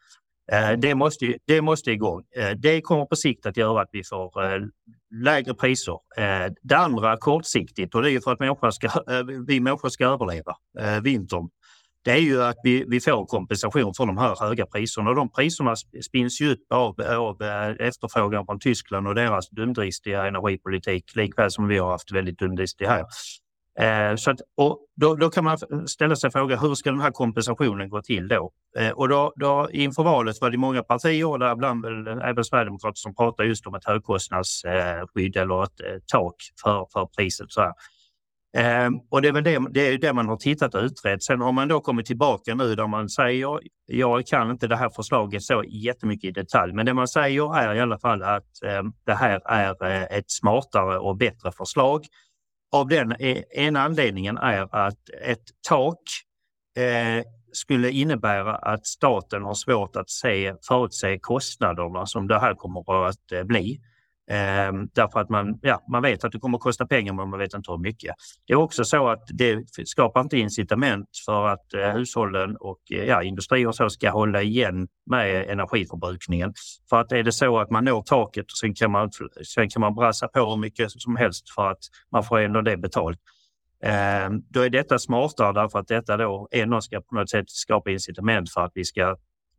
Eh, 0.53 0.73
det, 0.79 0.95
måste, 0.95 1.35
det 1.47 1.61
måste 1.61 1.91
igång. 1.91 2.23
Eh, 2.37 2.51
det 2.51 2.81
kommer 2.81 3.05
på 3.05 3.17
sikt 3.17 3.47
att 3.47 3.57
göra 3.57 3.83
att 3.83 3.89
vi 3.93 4.05
får 4.05 4.45
eh, 4.45 4.61
lägre 5.25 5.55
priser. 5.55 5.99
Det 6.63 6.77
andra 6.77 7.17
kortsiktigt 7.17 7.95
och 7.95 8.03
det 8.03 8.11
är 8.11 8.21
för 8.21 8.33
att 8.33 8.41
människor 8.41 8.71
ska, 8.71 8.89
vi 9.47 9.61
människor 9.61 9.89
ska 9.89 10.05
överleva 10.07 10.57
vintern. 11.03 11.49
Det 12.05 12.11
är 12.11 12.19
ju 12.19 12.43
att 12.43 12.57
vi, 12.63 12.85
vi 12.89 13.01
får 13.01 13.27
kompensation 13.27 13.95
för 13.95 14.07
de 14.07 14.19
här 14.19 14.37
höga 14.41 14.67
priserna 14.67 15.11
och 15.11 15.17
de 15.17 15.33
priserna 15.33 15.75
spins 16.07 16.41
ju 16.41 16.53
upp 16.53 16.61
av, 16.71 17.01
av 17.01 17.43
efterfrågan 17.81 18.47
från 18.47 18.61
Tyskland 18.61 19.09
och 19.09 19.15
deras 19.15 19.51
dumdristiga 19.51 20.27
energipolitik 20.27 21.17
likväl 21.17 21.51
som 21.51 21.69
vi 21.69 21.79
har 21.79 21.91
haft 21.91 22.13
väldigt 22.13 22.39
dumdristig 22.39 22.87
här. 22.87 23.05
Eh, 23.79 24.17
så 24.17 24.31
att, 24.31 24.41
och 24.57 24.79
då, 24.97 25.15
då, 25.15 25.31
kan 25.31 25.45
man 25.45 25.59
ställa 25.87 26.17
sig 26.17 26.31
frågan 26.31 26.59
hur 26.59 26.75
ska 26.75 26.91
den 26.91 27.01
här 27.01 27.11
kompensationen 27.11 27.89
gå 27.89 28.03
till 28.03 28.29
då? 28.29 28.53
Eh, 28.79 28.91
och 28.91 29.09
då, 29.09 29.33
då 29.37 29.69
inför 29.73 30.03
valet 30.03 30.41
var 30.41 30.51
det 30.51 30.59
många 30.59 30.83
partier, 30.83 31.39
däribland 31.39 31.85
även 32.23 32.45
Sverigedemokrater, 32.45 32.95
som 32.95 33.15
pratade 33.15 33.49
just 33.49 33.67
om 33.67 33.75
ett 33.75 33.85
högkostnadsskydd 33.85 35.37
eh, 35.37 35.43
eller 35.43 35.65
ett 35.65 35.81
eh, 35.81 35.99
tak 36.07 36.35
för, 36.63 36.87
för 36.93 37.07
priset. 37.07 37.53
Så 37.53 37.63
eh, 38.57 38.91
och 39.11 39.23
det 39.23 39.29
är 39.29 39.33
väl 39.33 39.45
det, 39.45 39.67
det, 39.71 39.81
är 39.89 39.99
det 39.99 40.13
man 40.13 40.29
har 40.29 40.37
tittat 40.37 40.75
och 40.75 40.83
utrett. 40.83 41.23
Sen 41.23 41.41
har 41.41 41.53
man 41.53 41.69
då 41.69 41.81
kommit 41.81 42.07
tillbaka 42.07 42.55
nu 42.55 42.75
där 42.75 42.87
man 42.87 43.09
säger, 43.09 43.61
jag 43.87 44.27
kan 44.27 44.51
inte 44.51 44.67
det 44.67 44.77
här 44.77 44.91
förslaget 44.91 45.43
så 45.43 45.65
jättemycket 45.69 46.29
i 46.29 46.33
detalj, 46.33 46.73
men 46.73 46.87
det 46.87 46.95
man 46.95 47.09
säger 47.09 47.57
är 47.57 47.75
i 47.75 47.81
alla 47.81 47.99
fall 47.99 48.23
att 48.23 48.63
eh, 48.65 48.83
det 49.07 49.15
här 49.15 49.41
är 49.45 49.87
eh, 49.87 50.19
ett 50.19 50.31
smartare 50.31 50.99
och 50.99 51.17
bättre 51.17 51.53
förslag 51.53 52.05
av 52.73 52.89
den 52.89 53.13
e, 53.19 53.45
ena 53.51 53.83
anledningen 53.83 54.39
är 54.39 54.75
att 54.75 55.11
ett 55.23 55.45
tak 55.69 56.01
eh, 56.77 57.25
skulle 57.53 57.91
innebära 57.91 58.57
att 58.57 58.87
staten 58.87 59.43
har 59.43 59.55
svårt 59.55 59.97
att 59.97 60.11
se, 60.11 60.55
förutse 60.69 61.19
kostnaderna 61.19 62.07
som 62.07 62.29
det 62.29 62.39
här 62.39 62.55
kommer 62.55 63.07
att 63.07 63.33
eh, 63.33 63.43
bli. 63.43 63.81
Eh, 64.31 64.73
därför 64.95 65.21
att 65.21 65.29
man, 65.29 65.59
ja, 65.63 65.85
man 65.89 66.03
vet 66.03 66.25
att 66.25 66.33
det 66.33 66.39
kommer 66.39 66.59
att 66.59 66.63
kosta 66.63 66.87
pengar 66.87 67.13
men 67.13 67.29
man 67.29 67.39
vet 67.39 67.55
inte 67.55 67.73
hur 67.73 67.79
mycket. 67.79 68.15
Det 68.47 68.53
är 68.53 68.57
också 68.57 68.85
så 68.85 69.09
att 69.09 69.23
det 69.33 69.65
skapar 69.85 70.21
inte 70.21 70.39
incitament 70.39 71.09
för 71.27 71.49
att 71.49 71.75
eh, 71.75 71.91
hushållen 71.91 72.57
och 72.57 72.81
eh, 72.93 73.05
ja, 73.05 73.23
industrier 73.23 73.67
och 73.67 73.75
så 73.75 73.91
ska 73.91 74.11
hålla 74.11 74.43
igen 74.43 74.89
med 75.07 75.51
energiförbrukningen. 75.51 76.55
För 76.91 77.01
att 77.01 77.13
är 77.13 77.23
det 77.23 77.33
så 77.33 77.59
att 77.59 77.71
man 77.71 77.85
når 77.85 78.03
taket 78.03 78.45
och 78.45 78.59
sen 78.61 78.75
kan 78.75 78.91
man, 78.91 79.11
sen 79.55 79.69
kan 79.69 79.81
man 79.81 79.95
brassa 79.95 80.29
på 80.29 80.51
hur 80.51 80.57
mycket 80.57 80.91
som 80.91 81.17
helst 81.17 81.55
för 81.55 81.71
att 81.71 81.81
man 82.13 82.25
får 82.25 82.39
ändå 82.39 82.61
det 82.61 82.77
betalt. 82.77 83.19
Eh, 83.85 84.31
då 84.49 84.61
är 84.61 84.71
detta 84.71 84.99
smartare 84.99 85.53
därför 85.53 85.79
att 85.79 85.89
detta 85.89 86.17
då 86.17 86.49
ändå 86.51 86.81
ska 86.81 87.01
på 87.01 87.15
något 87.15 87.31
sätt 87.31 87.51
skapa 87.51 87.91
incitament 87.91 88.53
för 88.53 88.61
att 88.61 88.73
vi 88.75 88.85
ska 88.85 89.17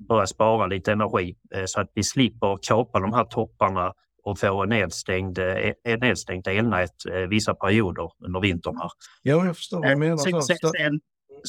börja 0.10 0.28
spara 0.28 0.68
lite 0.68 0.92
energi 0.92 1.36
eh, 1.56 1.64
så 1.66 1.82
att 1.82 1.92
vi 1.94 2.04
slipper 2.04 2.60
kapa 2.62 3.00
de 3.00 3.14
här 3.14 3.24
topparna 3.26 3.94
och 4.24 4.40
få 4.40 4.66
nedstängd, 4.66 5.38
eh, 5.38 5.98
nedstängt 6.00 6.48
elnät 6.48 7.06
eh, 7.12 7.16
vissa 7.16 7.54
perioder 7.54 8.10
under 8.26 8.40
vintern. 8.40 8.78
Här. 8.78 8.90
Ja, 9.22 9.46
jag 9.46 9.56
förstår 9.56 9.80
vad 9.80 9.90
du 9.90 9.96
menar. 9.96 10.18
Sen, 10.18 10.42
sen, 10.42 10.58
sen, 10.58 11.00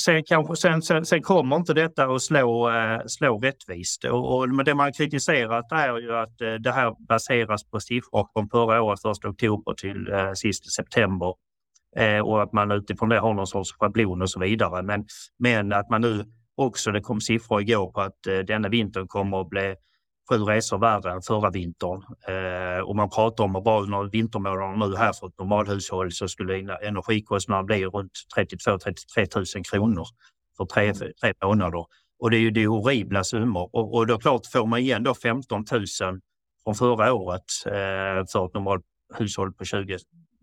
sen, 0.04 0.22
kanske, 0.26 0.56
sen, 0.56 0.82
sen, 0.82 1.04
sen, 1.04 1.22
kommer 1.22 1.56
inte 1.56 1.74
detta 1.74 2.04
att 2.04 2.22
slå, 2.22 2.70
slå 3.06 3.38
rättvist. 3.38 4.04
Och, 4.04 4.36
och, 4.36 4.48
men 4.48 4.64
det 4.64 4.74
man 4.74 4.92
kritiserat 4.92 5.72
är 5.72 5.98
ju 5.98 6.16
att 6.16 6.38
det 6.38 6.72
här 6.72 7.06
baseras 7.08 7.70
på 7.70 7.80
siffror 7.80 8.28
från 8.32 8.48
förra 8.48 8.82
året, 8.82 9.00
1 9.18 9.24
oktober 9.24 9.74
till 9.74 10.12
eh, 10.12 10.32
sist 10.32 10.72
september. 10.72 11.34
Eh, 11.96 12.18
och 12.18 12.42
att 12.42 12.52
man 12.52 12.72
utifrån 12.72 13.08
det 13.08 13.18
har 13.18 13.34
någon 13.34 13.46
sorts 13.46 13.72
schablon 13.72 14.22
och 14.22 14.30
så 14.30 14.40
vidare. 14.40 14.82
Men, 14.82 15.04
men 15.38 15.72
att 15.72 15.90
man 15.90 16.00
nu 16.00 16.24
också, 16.54 16.92
det 16.92 17.00
kom 17.00 17.20
siffror 17.20 17.60
igår 17.60 17.92
på 17.92 18.00
att 18.00 18.26
eh, 18.26 18.38
denna 18.38 18.68
vintern 18.68 19.08
kommer 19.08 19.40
att 19.40 19.48
bli 19.48 19.74
sju 20.28 20.36
resor 20.36 20.78
värre 20.78 21.12
än 21.12 21.22
förra 21.22 21.50
vintern. 21.50 22.02
Eh, 22.28 22.80
och 22.84 22.96
man 22.96 23.10
pratar 23.10 23.44
om 23.44 23.56
att 23.56 23.64
bara 23.64 23.82
under 23.82 24.10
vintermånaderna 24.10 24.86
nu 24.86 24.96
här 24.96 25.12
för 25.12 25.26
ett 25.26 25.38
normalhushåll 25.38 26.12
så 26.12 26.28
skulle 26.28 26.76
energikostnaden 26.82 27.66
bli 27.66 27.86
runt 27.86 28.12
32 28.34 28.78
33 28.78 29.26
000 29.34 29.44
kronor 29.64 30.06
för 30.56 30.64
tre, 30.64 30.94
tre 30.94 31.32
månader. 31.44 31.86
Och 32.18 32.30
det 32.30 32.36
är 32.36 32.40
ju 32.40 32.50
det 32.50 32.62
är 32.62 32.66
horribla 32.66 33.24
summor. 33.24 33.70
Och, 33.72 33.94
och 33.94 34.06
då 34.06 34.18
klart 34.18 34.46
får 34.46 34.66
man 34.66 34.78
igen 34.78 35.02
då 35.02 35.14
15 35.14 35.64
000 35.72 35.84
från 36.64 36.74
förra 36.74 37.12
året 37.12 37.44
eh, 37.66 38.26
för 38.32 38.46
ett 38.46 38.54
normalt 38.54 38.84
hushåll 39.14 39.52
på 39.52 39.64
20 39.64 39.98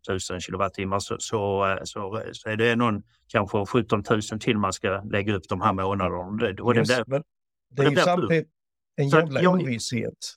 000 0.09 0.41
kilowattimmar 0.41 0.99
så, 0.99 1.15
så, 1.19 1.77
så, 1.83 2.21
så 2.31 2.49
är 2.49 2.55
det 2.55 2.75
någon 2.75 3.03
kanske 3.27 3.65
17 3.65 4.03
000 4.09 4.21
till 4.21 4.57
man 4.57 4.73
ska 4.73 5.01
lägga 5.01 5.35
upp 5.35 5.49
de 5.49 5.61
här 5.61 5.73
månaderna. 5.73 6.53
Och 6.63 6.73
det, 6.73 6.79
yes, 6.79 6.87
det, 6.87 7.23
det 7.69 7.81
är 7.81 7.89
ju 7.89 7.95
samtidigt 7.95 8.47
en 8.99 9.09
jävla 9.09 9.41
jag, 9.41 9.53
ovisshet. 9.53 10.35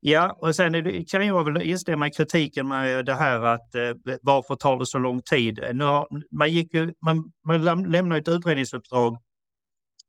Ja, 0.00 0.38
och 0.40 0.54
sen 0.56 0.72
det, 0.72 1.04
kan 1.10 1.26
jag 1.26 1.44
väl 1.44 1.62
instämma 1.62 2.06
i 2.06 2.10
kritiken 2.10 2.68
med 2.68 3.06
det 3.06 3.14
här 3.14 3.40
att 3.40 3.74
eh, 3.74 4.18
varför 4.22 4.54
tar 4.54 4.78
det 4.78 4.86
så 4.86 4.98
lång 4.98 5.22
tid? 5.22 5.64
Nu 5.72 5.84
har, 5.84 6.08
man, 6.30 6.52
gick 6.52 6.74
ju, 6.74 6.92
man, 7.04 7.32
man 7.46 7.82
lämnade 7.90 8.20
ett 8.20 8.28
utredningsuppdrag 8.28 9.18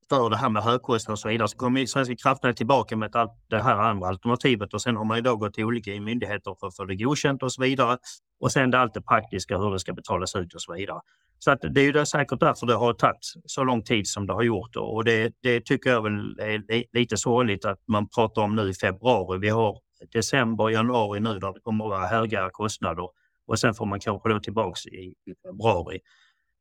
för 0.09 0.29
det 0.29 0.37
här 0.37 0.49
med 0.49 0.63
högkostnad 0.63 1.13
och 1.13 1.19
så 1.19 1.29
vidare. 1.29 1.47
Så 1.47 1.57
kom 1.57 1.87
Svenska 1.87 2.15
kraftnät 2.15 2.57
tillbaka 2.57 2.95
med 2.95 3.15
ett, 3.15 3.29
det 3.49 3.61
här 3.61 3.77
andra 3.77 4.07
alternativet 4.07 4.73
och 4.73 4.81
sen 4.81 4.95
har 4.95 5.05
man 5.05 5.17
ju 5.17 5.21
då 5.21 5.35
gått 5.35 5.53
till 5.53 5.65
olika 5.65 5.91
myndigheter 5.91 6.55
för 6.59 6.67
att 6.67 6.75
få 6.75 6.85
det 6.85 6.95
godkänt 6.95 7.43
och 7.43 7.53
så 7.53 7.61
vidare. 7.61 7.97
Och 8.39 8.51
sen 8.51 8.71
det 8.71 8.79
allt 8.79 8.93
det 8.93 9.01
praktiska, 9.01 9.57
hur 9.57 9.71
det 9.71 9.79
ska 9.79 9.93
betalas 9.93 10.35
ut 10.35 10.53
och 10.53 10.61
så 10.61 10.73
vidare. 10.73 10.99
Så 11.43 11.51
att 11.51 11.61
det 11.61 11.81
är 11.81 11.85
ju 11.85 11.91
det 11.91 12.05
säkert 12.05 12.39
därför 12.39 12.67
det 12.67 12.73
har 12.73 12.93
tagit 12.93 13.17
så 13.45 13.63
lång 13.63 13.83
tid 13.83 14.07
som 14.07 14.27
det 14.27 14.33
har 14.33 14.43
gjort. 14.43 14.75
Och 14.75 15.03
det, 15.03 15.33
det 15.41 15.65
tycker 15.65 15.89
jag 15.89 16.01
väl 16.01 16.39
är 16.39 16.95
lite 16.97 17.17
sorgligt 17.17 17.65
att 17.65 17.79
man 17.87 18.09
pratar 18.09 18.41
om 18.41 18.55
nu 18.55 18.69
i 18.69 18.73
februari. 18.73 19.39
Vi 19.39 19.49
har 19.49 19.79
december, 20.13 20.69
januari 20.69 21.19
nu 21.19 21.39
där 21.39 21.53
det 21.53 21.59
kommer 21.59 21.85
att 21.85 21.89
vara 21.89 22.07
höga 22.07 22.49
kostnader 22.49 23.07
och 23.47 23.59
sen 23.59 23.73
får 23.73 23.85
man 23.85 23.99
kanske 23.99 24.29
då 24.29 24.39
tillbaks 24.39 24.85
i, 24.85 24.89
i 24.89 25.33
februari. 25.47 25.99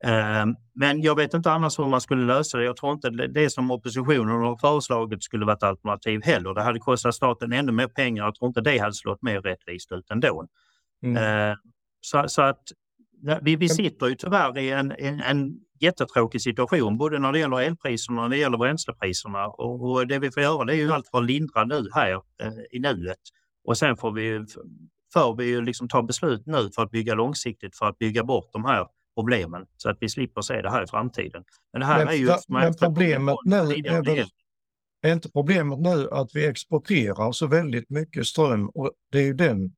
Ehm, 0.05 0.55
men 0.75 1.03
jag 1.03 1.17
vet 1.17 1.35
inte 1.35 1.51
annars 1.51 1.79
hur 1.79 1.87
man 1.87 2.01
skulle 2.01 2.27
lösa 2.27 2.59
det. 2.59 2.65
Jag 2.65 2.77
tror 2.77 2.93
inte 2.93 3.11
det 3.11 3.51
som 3.51 3.71
oppositionen 3.71 4.29
har 4.29 4.57
föreslagit 4.57 5.23
skulle 5.23 5.45
vara 5.45 5.57
ett 5.57 5.63
alternativ 5.63 6.21
heller. 6.25 6.55
Det 6.55 6.63
hade 6.63 6.79
kostat 6.79 7.15
staten 7.15 7.53
ännu 7.53 7.73
mer 7.73 7.89
pengar. 7.89 8.25
Jag 8.25 8.35
tror 8.35 8.49
inte 8.49 8.61
det 8.61 8.79
hade 8.79 8.95
slått 8.95 9.23
mer 9.23 9.41
rättvist 9.41 9.93
ut 9.93 10.11
ändå. 10.11 10.47
Mm. 11.03 11.17
Ehm, 11.17 11.57
så, 12.01 12.25
så, 12.29 12.43
att 12.43 12.63
vi, 13.43 13.57
vi 13.57 13.69
sitter 13.69 14.07
ju 14.07 14.15
tyvärr 14.15 14.59
i 14.59 14.71
en, 14.71 14.93
en, 14.99 15.21
en 15.21 15.61
jättetråkig 15.81 16.43
situation, 16.43 16.99
både 16.99 17.19
när 17.19 17.33
det 17.33 17.39
gäller 17.39 17.61
elpriserna 17.61 18.23
och 18.23 18.31
när 18.31 18.37
det 18.37 18.41
gäller 18.41 18.59
bränslepriserna. 18.59 19.47
Och, 19.47 19.91
och 19.91 20.07
det 20.07 20.19
vi 20.19 20.31
får 20.31 20.43
göra 20.43 20.65
det 20.65 20.73
är 20.73 20.77
ju 20.77 20.93
allt 20.93 21.09
för 21.09 21.19
att 21.19 21.27
lindra 21.27 21.65
nu 21.65 21.89
här 21.95 22.13
eh, 22.13 22.53
i 22.71 22.79
nuet. 22.79 23.19
Och 23.65 23.79
sen 23.79 23.97
får 23.97 24.13
vi, 24.13 24.47
får 25.13 25.37
vi 25.37 25.45
ju 25.45 25.61
liksom 25.61 25.89
ta 25.89 26.03
beslut 26.03 26.43
nu 26.47 26.71
för 26.75 26.83
att 26.83 26.91
bygga 26.91 27.15
långsiktigt, 27.15 27.77
för 27.77 27.87
att 27.87 27.99
bygga 27.99 28.25
bort 28.25 28.51
de 28.53 28.65
här 28.65 28.87
problemen 29.17 29.67
så 29.77 29.91
att 29.91 29.97
vi 30.01 30.09
slipper 30.09 30.43
se 30.43 30.63
det 30.63 30.71
här 30.71 30.85
i 30.85 30.87
framtiden. 30.87 31.45
Men 31.73 31.81
det 31.81 31.87
här 31.87 31.99
men, 31.99 32.09
är 32.09 32.13
ju... 32.13 32.31
Men 32.49 32.75
problemet 32.75 33.37
nu 33.45 33.57
är, 33.57 34.05
väl, 34.05 34.27
är 35.03 35.13
inte 35.13 35.31
problemet 35.31 35.79
nu 35.79 36.09
att 36.11 36.31
vi 36.35 36.47
exporterar 36.47 37.33
så 37.33 37.47
väldigt 37.47 37.91
mycket 37.91 38.27
ström 38.27 38.69
och 38.69 38.93
det 39.13 39.19
är 39.19 39.25
ju 39.25 39.35
den 39.35 39.73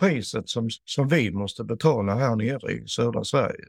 priset 0.00 0.48
som, 0.48 0.68
som 0.84 1.08
vi 1.08 1.30
måste 1.30 1.64
betala 1.64 2.14
här 2.14 2.36
nere 2.36 2.72
i 2.72 2.86
södra 2.86 3.24
Sverige. 3.24 3.64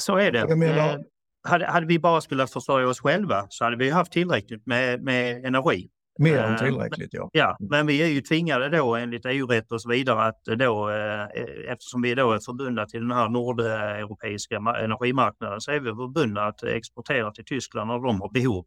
Så 0.00 0.16
är 0.16 0.32
det. 0.32 0.38
Jag 0.38 0.58
menar, 0.58 0.88
eh, 0.88 1.00
hade, 1.48 1.66
hade 1.66 1.86
vi 1.86 1.98
bara 1.98 2.20
skulle 2.20 2.46
försörja 2.46 2.88
oss 2.88 3.00
själva 3.00 3.46
så 3.48 3.64
hade 3.64 3.76
vi 3.76 3.90
haft 3.90 4.12
tillräckligt 4.12 4.66
med, 4.66 5.02
med 5.02 5.44
energi. 5.44 5.90
Mer 6.18 6.38
än 6.38 6.52
eh, 6.52 6.58
tillräckligt, 6.58 7.08
ja. 7.12 7.30
Ja, 7.32 7.56
men 7.60 7.86
vi 7.86 8.02
är 8.02 8.06
ju 8.06 8.20
tvingade 8.20 8.68
då 8.68 8.94
enligt 8.94 9.26
EU-rätt 9.26 9.72
och 9.72 9.82
så 9.82 9.88
vidare 9.88 10.22
att 10.22 10.44
då 10.44 10.90
eh, 10.90 11.72
eftersom 11.72 12.02
vi 12.02 12.14
då 12.14 12.32
är 12.32 12.38
förbundna 12.38 12.86
till 12.86 13.00
den 13.00 13.10
här 13.10 13.28
nordeuropeiska 13.28 14.56
energimarknaden 14.56 15.60
så 15.60 15.70
är 15.70 15.80
vi 15.80 15.90
förbundna 15.90 16.42
att 16.42 16.62
exportera 16.62 17.30
till 17.30 17.44
Tyskland 17.44 17.88
när 17.88 17.98
de 17.98 18.20
har 18.20 18.32
behov. 18.32 18.64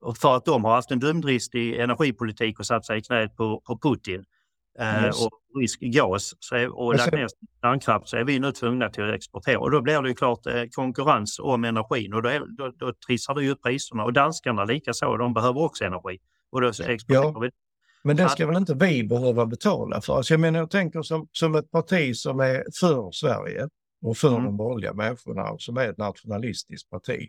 Och 0.00 0.16
för 0.16 0.36
att 0.36 0.44
de 0.44 0.64
har 0.64 0.74
haft 0.74 0.90
en 0.90 0.98
dumdristig 0.98 1.76
energipolitik 1.80 2.58
och 2.58 2.66
satt 2.66 2.86
sig 2.86 2.98
i 2.98 3.02
knät 3.02 3.36
på, 3.36 3.60
på 3.66 3.78
Putin 3.78 4.20
eh, 4.20 4.24
yes. 4.78 5.26
och 5.26 5.30
rysk 5.60 5.80
gas 5.80 6.34
så 6.40 6.56
är, 6.56 6.78
och 6.78 6.94
lagt 6.94 7.12
ner 7.12 7.28
kärnkraft 7.62 8.08
så 8.08 8.16
är 8.16 8.24
vi 8.24 8.38
nu 8.38 8.52
tvungna 8.52 8.90
till 8.90 9.08
att 9.08 9.14
exportera. 9.14 9.58
Och 9.58 9.70
då 9.70 9.80
blir 9.80 10.02
det 10.02 10.08
ju 10.08 10.14
klart 10.14 10.40
konkurrens 10.74 11.38
om 11.38 11.64
energin 11.64 12.14
och 12.14 12.22
då, 12.22 12.28
är, 12.28 12.56
då, 12.56 12.72
då 12.78 12.92
trissar 13.06 13.34
det 13.34 13.42
ju 13.42 13.50
upp 13.50 13.62
priserna. 13.62 14.04
Och 14.04 14.12
danskarna 14.12 14.64
likaså, 14.64 15.16
de 15.16 15.34
behöver 15.34 15.60
också 15.60 15.84
energi. 15.84 16.18
Och 16.50 16.60
då 16.60 16.68
exporterar 16.68 17.22
ja. 17.22 17.38
vi. 17.40 17.50
Men 18.02 18.16
det 18.16 18.28
ska 18.28 18.46
väl 18.46 18.56
inte 18.56 18.74
vi 18.74 19.04
behöva 19.04 19.46
betala 19.46 20.00
för? 20.00 20.16
Alltså 20.16 20.32
jag 20.32 20.40
menar, 20.40 20.58
jag 20.58 20.70
tänker 20.70 21.02
som, 21.02 21.28
som 21.32 21.54
ett 21.54 21.70
parti 21.70 22.16
som 22.16 22.40
är 22.40 22.64
för 22.80 23.10
Sverige 23.12 23.68
och 24.02 24.16
för 24.16 24.28
mm. 24.28 24.44
de 24.44 24.56
borgerliga 24.56 24.92
människorna, 24.92 25.58
som 25.58 25.76
är 25.76 25.88
ett 25.88 25.98
nationalistiskt 25.98 26.90
parti, 26.90 27.28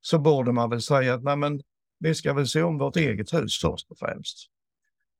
så 0.00 0.18
borde 0.18 0.52
man 0.52 0.70
väl 0.70 0.82
säga 0.82 1.14
att 1.14 1.22
nej, 1.22 1.36
men, 1.36 1.60
vi 1.98 2.14
ska 2.14 2.32
väl 2.32 2.46
se 2.46 2.62
om 2.62 2.78
vårt 2.78 2.96
eget 2.96 3.34
hus 3.34 3.60
först 3.60 3.90
och 3.90 3.98
främst. 3.98 4.50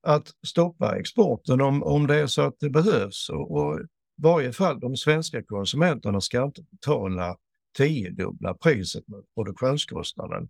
Att 0.02 0.28
stoppa 0.46 0.98
exporten 0.98 1.60
om, 1.60 1.82
om 1.82 2.06
det 2.06 2.16
är 2.16 2.26
så 2.26 2.42
att 2.42 2.60
det 2.60 2.70
behövs 2.70 3.30
och, 3.30 3.50
och 3.50 3.80
i 3.80 3.84
varje 4.22 4.52
fall 4.52 4.80
de 4.80 4.96
svenska 4.96 5.42
konsumenterna 5.42 6.20
ska 6.20 6.44
inte 6.44 6.62
betala 6.62 7.36
tiodubbla 7.76 8.54
priset 8.54 9.08
med 9.08 9.24
produktionskostnaden. 9.34 10.48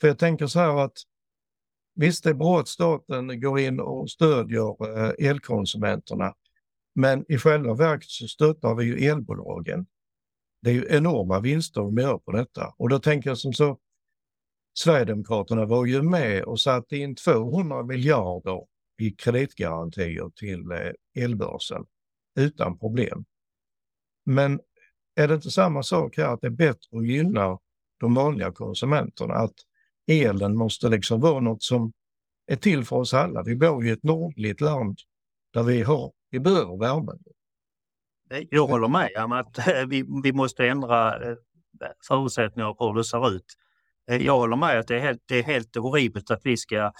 För 0.00 0.08
jag 0.08 0.18
tänker 0.18 0.46
så 0.46 0.58
här 0.58 0.84
att 0.84 0.96
Visst, 1.94 2.24
det 2.24 2.30
är 2.30 2.34
bra 2.34 2.60
att 2.60 2.68
staten 2.68 3.40
går 3.40 3.60
in 3.60 3.80
och 3.80 4.10
stödjer 4.10 4.98
eh, 4.98 5.28
elkonsumenterna, 5.28 6.34
men 6.94 7.24
i 7.32 7.38
själva 7.38 7.74
verket 7.74 8.10
så 8.10 8.28
stöttar 8.28 8.74
vi 8.74 8.84
ju 8.84 9.06
elbolagen. 9.06 9.86
Det 10.62 10.70
är 10.70 10.74
ju 10.74 10.86
enorma 10.90 11.40
vinster 11.40 11.80
de 11.80 11.98
gör 11.98 12.18
på 12.18 12.32
detta 12.32 12.74
och 12.76 12.88
då 12.88 12.98
tänker 12.98 13.30
jag 13.30 13.38
som 13.38 13.52
så. 13.52 13.78
Sverigedemokraterna 14.78 15.64
var 15.64 15.86
ju 15.86 16.02
med 16.02 16.44
och 16.44 16.60
satte 16.60 16.96
in 16.96 17.16
200 17.16 17.82
miljarder 17.82 18.60
i 19.02 19.10
kreditgarantier 19.10 20.30
till 20.36 20.70
eh, 20.70 21.24
elbörsen 21.24 21.84
utan 22.38 22.78
problem. 22.78 23.24
Men 24.24 24.60
är 25.14 25.28
det 25.28 25.34
inte 25.34 25.50
samma 25.50 25.82
sak 25.82 26.16
här 26.16 26.34
att 26.34 26.40
det 26.40 26.46
är 26.46 26.50
bättre 26.50 26.98
att 26.98 27.06
gynna 27.06 27.58
de 28.00 28.14
vanliga 28.14 28.52
konsumenterna? 28.52 29.34
Att 29.34 29.54
elen 30.06 30.56
måste 30.56 30.88
liksom 30.88 31.20
vara 31.20 31.40
något 31.40 31.62
som 31.62 31.92
är 32.46 32.56
till 32.56 32.84
för 32.84 32.96
oss 32.96 33.14
alla. 33.14 33.42
Vi 33.42 33.56
bor 33.56 33.86
i 33.86 33.90
ett 33.90 34.02
nordligt 34.02 34.60
land 34.60 34.98
där 35.52 35.62
vi, 35.62 35.82
har, 35.82 36.12
vi 36.30 36.40
behöver 36.40 36.78
värme. 36.78 37.12
Jag 38.50 38.66
håller 38.66 38.88
med 38.88 39.10
om 39.24 39.32
att 39.32 39.58
vi, 39.88 40.04
vi 40.22 40.32
måste 40.32 40.66
ändra 40.66 41.30
eh, 41.30 41.36
förutsättningar 42.08 42.74
på 42.74 42.86
hur 42.86 42.94
det 42.94 43.04
ser 43.04 43.34
ut. 43.34 43.46
Eh, 44.10 44.16
jag 44.26 44.38
håller 44.38 44.56
med 44.56 44.78
att 44.78 44.88
det 44.88 44.96
är 44.96 45.00
helt, 45.00 45.22
det 45.26 45.38
är 45.38 45.42
helt 45.42 45.76
horribelt 45.76 46.30
att 46.30 46.40
vi 46.44 46.56
ska 46.56 46.76
eh, 46.76 46.90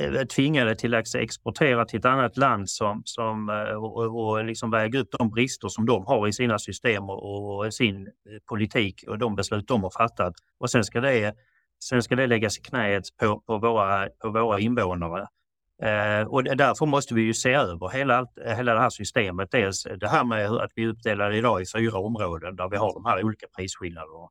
Eh, 0.00 0.24
tvingade 0.24 0.74
till 0.74 0.94
att 0.94 1.14
exportera 1.14 1.84
till 1.84 1.98
ett 1.98 2.04
annat 2.04 2.36
land 2.36 2.70
som, 2.70 3.02
som, 3.04 3.48
eh, 3.48 3.74
och, 3.74 4.26
och 4.26 4.44
liksom 4.44 4.70
väga 4.70 5.00
upp 5.00 5.08
de 5.18 5.30
brister 5.30 5.68
som 5.68 5.86
de 5.86 6.06
har 6.06 6.28
i 6.28 6.32
sina 6.32 6.58
system 6.58 7.10
och, 7.10 7.56
och 7.58 7.74
sin 7.74 8.06
eh, 8.06 8.12
politik 8.48 9.04
och 9.08 9.18
de 9.18 9.36
beslut 9.36 9.68
de 9.68 9.82
har 9.82 9.90
fattat. 9.90 10.34
Och 10.58 10.70
sen 10.70 10.84
ska 10.84 11.00
det 11.00 11.34
Sen 11.84 12.02
ska 12.02 12.16
det 12.16 12.26
läggas 12.26 12.58
i 12.58 12.60
knäet 12.60 13.04
på, 13.20 13.40
på, 13.40 13.58
våra, 13.58 14.08
på 14.22 14.30
våra 14.30 14.60
invånare. 14.60 15.26
Eh, 15.82 16.26
och 16.26 16.44
därför 16.44 16.86
måste 16.86 17.14
vi 17.14 17.22
ju 17.22 17.34
se 17.34 17.52
över 17.52 17.88
hela, 17.88 18.26
hela 18.56 18.74
det 18.74 18.80
här 18.80 18.90
systemet. 18.90 19.50
Dels 19.50 19.82
det 20.00 20.08
här 20.08 20.24
med 20.24 20.50
att 20.50 20.70
vi 20.74 20.84
är 20.84 20.88
uppdelade 20.88 21.36
idag 21.36 21.62
i 21.62 21.64
fyra 21.76 21.98
områden 21.98 22.56
där 22.56 22.68
vi 22.68 22.76
har 22.76 22.94
de 22.94 23.04
här 23.04 23.24
olika 23.24 23.46
prisskillnaderna. 23.56 24.28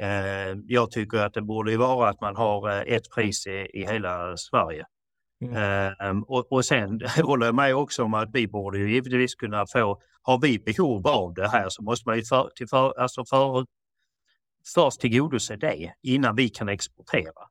Eh, 0.00 0.58
jag 0.66 0.90
tycker 0.90 1.18
att 1.18 1.34
det 1.34 1.42
borde 1.42 1.76
vara 1.76 2.08
att 2.08 2.20
man 2.20 2.36
har 2.36 2.70
ett 2.70 3.10
pris 3.14 3.46
i, 3.46 3.70
i 3.72 3.86
hela 3.86 4.36
Sverige. 4.36 4.84
Mm. 5.40 5.56
Eh, 5.56 6.22
och, 6.26 6.52
och 6.52 6.64
sen 6.64 7.00
håller 7.22 7.46
jag 7.46 7.54
med 7.54 7.74
också 7.74 8.04
om 8.04 8.14
att 8.14 8.28
vi 8.32 8.48
borde 8.48 8.78
ju 8.78 8.90
givetvis 8.90 9.34
kunna 9.34 9.66
få, 9.66 10.00
har 10.22 10.38
vi 10.38 10.58
behov 10.58 11.06
av 11.06 11.34
det 11.34 11.48
här 11.48 11.68
så 11.68 11.82
måste 11.82 12.08
man 12.08 12.16
ju 12.16 12.24
för, 12.24 12.50
till 12.54 12.68
för, 12.68 13.00
alltså 13.00 13.24
för, 13.24 13.66
först 14.74 15.00
tillgodose 15.00 15.56
det 15.56 15.92
innan 16.02 16.36
vi 16.36 16.48
kan 16.48 16.68
exportera. 16.68 17.48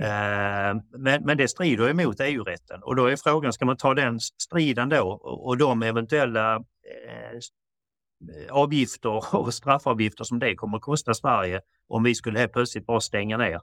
Mm. 0.00 0.82
Men, 0.98 1.24
men 1.24 1.36
det 1.36 1.48
strider 1.48 1.90
emot 1.90 2.20
EU-rätten 2.20 2.82
och 2.82 2.96
då 2.96 3.06
är 3.06 3.16
frågan, 3.16 3.52
ska 3.52 3.64
man 3.64 3.76
ta 3.76 3.94
den 3.94 4.20
striden 4.20 4.88
då 4.88 5.10
och 5.22 5.56
de 5.56 5.82
eventuella 5.82 6.56
eh, 6.56 7.40
avgifter 8.50 9.34
och 9.36 9.54
straffavgifter 9.54 10.24
som 10.24 10.38
det 10.38 10.54
kommer 10.54 10.76
att 10.76 10.82
kosta 10.82 11.14
Sverige 11.14 11.60
om 11.88 12.02
vi 12.02 12.14
skulle 12.14 12.38
helt 12.38 12.52
plötsligt 12.52 12.86
bara 12.86 13.00
stänga 13.00 13.36
ner. 13.36 13.60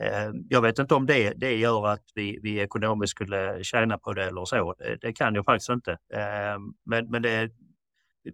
Eh, 0.00 0.30
jag 0.48 0.62
vet 0.62 0.78
inte 0.78 0.94
om 0.94 1.06
det, 1.06 1.32
det 1.36 1.56
gör 1.56 1.86
att 1.86 2.04
vi, 2.14 2.38
vi 2.42 2.60
ekonomiskt 2.60 3.10
skulle 3.10 3.64
tjäna 3.64 3.98
på 3.98 4.12
det 4.12 4.24
eller 4.24 4.44
så. 4.44 4.74
Det, 4.78 4.96
det 5.00 5.12
kan 5.12 5.34
jag 5.34 5.44
faktiskt 5.44 5.70
inte. 5.70 5.92
Eh, 5.92 6.58
men 6.84 7.10
men 7.10 7.22
det, 7.22 7.50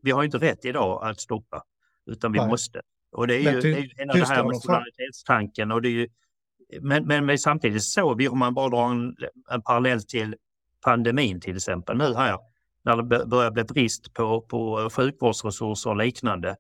vi 0.03 0.11
har 0.11 0.25
inte 0.25 0.39
rätt 0.39 0.65
idag 0.65 1.05
att 1.05 1.21
stoppa, 1.21 1.63
utan 2.07 2.33
vi 2.33 2.39
Nej. 2.39 2.49
måste. 2.49 2.83
Och 3.13 3.27
det 3.27 3.35
är 3.35 3.53
ju, 3.53 3.61
det 3.61 3.69
är 3.69 3.83
ju 3.83 3.89
det 4.21 4.27
här 4.27 4.45
med 4.45 4.57
solidaritetstanken. 4.57 5.73
Och 5.73 5.83
det 5.83 5.89
är 5.89 5.93
ju, 5.93 6.09
men, 6.81 7.07
men, 7.07 7.27
men 7.27 7.39
samtidigt 7.39 7.83
så, 7.83 8.31
om 8.31 8.39
man 8.39 8.55
bara 8.55 8.69
drar 8.69 8.91
en, 8.91 9.17
en 9.51 9.63
parallell 9.63 10.03
till 10.03 10.37
pandemin 10.85 11.41
till 11.41 11.57
exempel 11.57 11.97
nu 11.97 12.15
här, 12.15 12.39
när 12.85 12.97
det 12.97 13.27
börjar 13.27 13.51
bli 13.51 13.65
brist 13.65 14.15
på, 14.15 14.41
på 14.41 14.91
sjukvårdsresurser 14.93 15.91
och 15.91 15.97
liknande, 15.97 16.57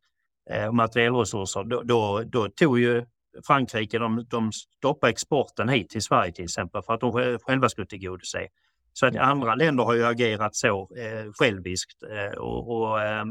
eh, 0.50 0.72
materielresurser, 0.72 1.64
då, 1.64 1.82
då, 1.82 2.22
då, 2.26 2.48
tog 2.48 2.78
ju 2.78 3.06
Frankrike, 3.46 3.98
de, 3.98 4.26
de 4.30 4.52
stoppade 4.52 5.10
exporten 5.10 5.68
hit 5.68 5.90
till 5.90 6.02
Sverige 6.02 6.32
till 6.32 6.44
exempel 6.44 6.82
för 6.82 6.94
att 6.94 7.00
de 7.00 7.38
själva 7.38 7.68
skulle 7.68 7.86
tillgodose. 7.86 8.48
Så 8.92 9.06
att 9.06 9.16
andra 9.16 9.54
länder 9.54 9.84
har 9.84 9.94
ju 9.94 10.06
agerat 10.06 10.54
så 10.56 10.88
eh, 10.96 11.32
själviskt. 11.32 12.02
Eh, 12.02 12.38
och, 12.38 12.76
och 12.76 13.02
eh, 13.02 13.24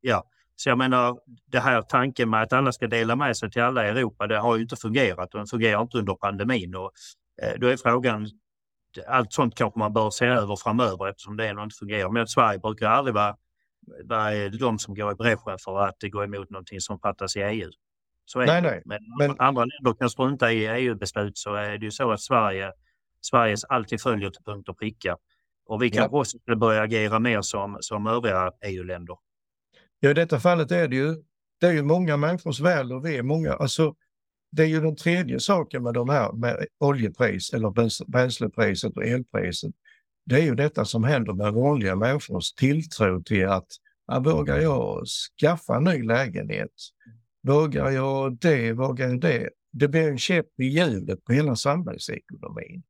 ja. 0.00 0.24
Så 0.56 0.68
jag 0.68 0.78
menar, 0.78 1.18
det 1.46 1.60
här 1.60 1.82
tanken 1.82 2.30
med 2.30 2.42
att 2.42 2.52
alla 2.52 2.72
ska 2.72 2.86
dela 2.86 3.16
med 3.16 3.36
sig 3.36 3.50
till 3.50 3.62
alla 3.62 3.86
i 3.86 3.88
Europa, 3.88 4.26
det 4.26 4.38
har 4.38 4.56
ju 4.56 4.62
inte 4.62 4.76
fungerat 4.76 5.34
och 5.34 5.40
den 5.40 5.46
fungerar 5.46 5.82
inte 5.82 5.98
under 5.98 6.14
pandemin. 6.14 6.74
Och, 6.74 6.92
eh, 7.42 7.58
då 7.58 7.66
är 7.66 7.76
frågan, 7.76 8.26
allt 9.06 9.32
sånt 9.32 9.54
kanske 9.54 9.78
man 9.78 9.92
bör 9.92 10.10
se 10.10 10.26
över 10.26 10.56
framöver 10.56 11.08
eftersom 11.08 11.36
det 11.36 11.48
ändå 11.48 11.62
inte 11.62 11.76
fungerar. 11.76 12.10
Men 12.10 12.26
Sverige 12.26 12.58
brukar 12.58 12.86
aldrig 12.86 13.14
vara, 13.14 13.36
vara 14.04 14.48
de 14.48 14.78
som 14.78 14.94
går 14.94 15.12
i 15.12 15.14
bräschen 15.14 15.58
för 15.64 15.86
att 15.86 15.96
gå 16.02 16.24
emot 16.24 16.50
någonting 16.50 16.80
som 16.80 16.98
fattas 16.98 17.36
i 17.36 17.40
EU. 17.40 17.70
Så 18.28 18.40
är 18.40 18.46
nej, 18.46 18.62
nej. 18.62 18.82
Men, 18.84 18.98
men 19.18 19.36
andra 19.38 19.64
länder 19.64 19.98
kan 19.98 20.10
strunta 20.10 20.52
i 20.52 20.66
EU-beslut 20.66 21.38
så 21.38 21.54
är 21.54 21.78
det 21.78 21.84
ju 21.84 21.90
så 21.90 22.10
att 22.10 22.20
Sverige, 22.20 22.72
Sveriges 23.20 23.64
alltid 23.64 24.00
följer 24.00 24.30
till 24.30 24.42
punkt 24.44 24.68
och 24.68 24.78
pricka. 24.78 25.16
Och 25.66 25.82
vi 25.82 25.90
kanske 25.90 26.16
ja. 26.16 26.20
också 26.20 26.38
skulle 26.38 26.56
börja 26.56 26.82
agera 26.82 27.18
mer 27.18 27.42
som, 27.42 27.78
som 27.80 28.06
övriga 28.06 28.52
EU-länder. 28.66 29.16
Ja, 30.00 30.10
i 30.10 30.14
detta 30.14 30.40
fallet 30.40 30.70
är 30.70 30.88
det 30.88 30.96
ju, 30.96 31.14
det 31.60 31.66
är 31.66 31.72
ju 31.72 31.82
många 31.82 32.16
människors 32.16 32.60
väl 32.60 32.92
och 32.92 33.04
ve. 33.04 33.22
Många, 33.22 33.52
alltså, 33.52 33.94
det 34.52 34.62
är 34.62 34.66
ju 34.66 34.80
den 34.80 34.96
tredje 34.96 35.40
saken 35.40 35.82
med 35.82 35.94
de 35.94 36.08
här 36.08 36.32
med 36.32 36.66
oljepris 36.80 37.52
eller 37.52 37.70
bränslepriset 38.10 38.96
och 38.96 39.04
elpriset. 39.04 39.74
Det 40.26 40.34
är 40.34 40.44
ju 40.44 40.54
detta 40.54 40.84
som 40.84 41.04
händer 41.04 41.32
med 41.32 41.52
vanliga 41.52 41.96
människors 41.96 42.52
tilltro 42.52 43.22
till 43.22 43.48
att 43.48 43.68
ja, 44.06 44.20
vågar 44.20 44.58
jag 44.58 45.04
skaffa 45.40 45.76
en 45.76 45.84
ny 45.84 46.02
lägenhet? 46.02 46.72
Vågar 47.48 47.90
jag 47.90 48.38
det? 48.38 48.72
Vågar 48.72 49.08
jag 49.08 49.20
det? 49.20 49.50
Det 49.72 49.88
blir 49.88 50.08
en 50.08 50.18
käpp 50.18 50.60
i 50.60 50.64
hjulet 50.64 51.24
på 51.24 51.32
hela 51.32 51.56
samhällsekonomin. 51.56 52.82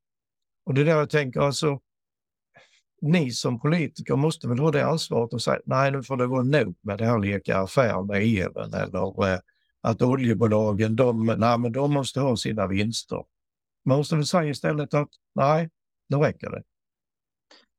Och 0.65 0.75
det 0.75 0.81
är 0.81 0.85
där 0.85 0.97
jag 0.97 1.11
tänker 1.11 1.41
alltså, 1.41 1.81
ni 3.01 3.31
som 3.31 3.61
politiker 3.61 4.17
måste 4.17 4.49
väl 4.49 4.59
ha 4.59 4.71
det 4.71 4.87
ansvaret 4.87 5.33
och 5.33 5.43
säga 5.43 5.61
nej 5.65 5.91
nu 5.91 6.03
får 6.03 6.17
det 6.17 6.27
vara 6.27 6.43
nog 6.43 6.77
med 6.81 6.99
det 6.99 7.07
här 7.07 7.19
leka 7.19 7.59
affär 7.59 8.03
med 8.03 8.23
elen 8.23 8.75
eller 8.75 9.33
eh, 9.33 9.39
att 9.81 10.03
oljebolagen 10.03 10.97
de, 10.97 11.27
nej, 11.27 11.59
men 11.59 11.73
de 11.73 11.93
måste 11.93 12.21
ha 12.21 12.37
sina 12.37 12.67
vinster. 12.67 13.25
Man 13.85 13.99
måste 13.99 14.17
väl 14.17 14.27
säga 14.27 14.51
istället 14.51 14.95
att 14.95 15.11
nej, 15.35 15.71
nu 16.09 16.17
räcker 16.17 16.51
det. 16.51 16.63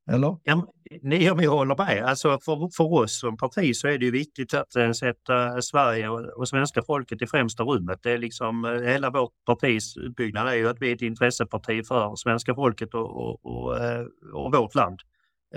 Eller? 0.10 0.38
Ja, 0.44 0.68
nej, 1.02 1.24
jag 1.24 1.36
håller 1.36 1.76
med. 1.78 2.06
Alltså 2.06 2.40
för, 2.40 2.76
för 2.78 2.94
oss 2.94 3.20
som 3.20 3.38
parti 3.38 3.76
så 3.76 3.88
är 3.88 3.98
det 3.98 4.06
ju 4.06 4.12
viktigt 4.12 4.54
att 4.54 4.76
äh, 4.76 4.92
sätta 4.92 5.62
Sverige 5.62 6.10
och, 6.10 6.20
och 6.20 6.48
svenska 6.48 6.82
folket 6.84 7.22
i 7.22 7.28
främsta 7.28 7.64
rummet. 7.64 8.00
Det 8.04 8.12
är 8.12 8.18
liksom, 8.18 8.66
eh, 8.66 8.82
hela 8.82 9.10
vårt 9.10 9.32
partis 9.46 9.98
utbyggnad 9.98 10.48
är 10.48 10.54
ju 10.54 10.70
att 10.70 10.82
vi 10.82 10.92
är 10.92 10.96
ett 10.96 11.02
intresseparti 11.02 11.88
för 11.88 12.16
svenska 12.16 12.56
folket 12.56 12.94
och, 12.94 13.18
och, 13.18 13.46
och, 13.46 13.78
eh, 13.78 14.06
och 14.34 14.56
vårt 14.56 14.76
land. 14.76 15.00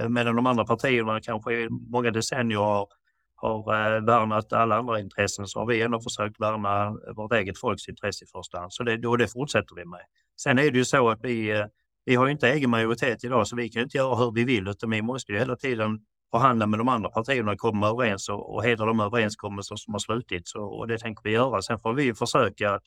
Medan 0.08 0.36
de 0.36 0.46
andra 0.46 0.64
partierna 0.64 1.20
kanske 1.20 1.52
i 1.52 1.68
många 1.70 2.10
decennier 2.10 2.58
har, 2.58 2.88
har 3.36 4.00
värnat 4.06 4.52
alla 4.52 4.76
andra 4.76 5.00
intressen 5.00 5.46
så 5.46 5.58
har 5.58 5.66
vi 5.66 5.82
ändå 5.82 6.00
försökt 6.00 6.40
värna 6.40 6.96
vårt 7.16 7.32
eget 7.32 7.58
folks 7.58 7.88
intresse 7.88 8.24
i 8.24 8.28
första 8.28 8.58
hand. 8.58 8.72
Så 8.72 8.82
det, 8.82 9.06
och 9.06 9.18
det 9.18 9.28
fortsätter 9.28 9.74
vi 9.74 9.84
med. 9.84 10.00
Sen 10.40 10.58
är 10.58 10.70
det 10.70 10.78
ju 10.78 10.84
så 10.84 11.08
att 11.08 11.20
vi 11.22 11.64
vi 12.04 12.14
har 12.14 12.26
ju 12.26 12.32
inte 12.32 12.48
egen 12.48 12.70
majoritet 12.70 13.24
idag 13.24 13.46
så 13.46 13.56
vi 13.56 13.68
kan 13.68 13.82
inte 13.82 13.96
göra 13.96 14.14
hur 14.14 14.32
vi 14.32 14.44
vill 14.44 14.68
utan 14.68 14.90
vi 14.90 15.02
måste 15.02 15.32
ju 15.32 15.38
hela 15.38 15.56
tiden 15.56 16.00
förhandla 16.30 16.66
med 16.66 16.80
de 16.80 16.88
andra 16.88 17.10
partierna, 17.10 17.56
komma 17.56 17.88
överens 17.88 18.28
och, 18.28 18.54
och 18.54 18.64
hedra 18.64 18.86
de 18.86 19.00
överenskommelser 19.00 19.76
som 19.76 19.94
har 19.94 19.98
slutits 19.98 20.54
och, 20.54 20.78
och 20.78 20.88
det 20.88 20.98
tänker 20.98 21.22
vi 21.24 21.30
göra. 21.30 21.62
Sen 21.62 21.78
får 21.78 21.94
vi 21.94 22.14
försöka 22.14 22.70
att 22.70 22.82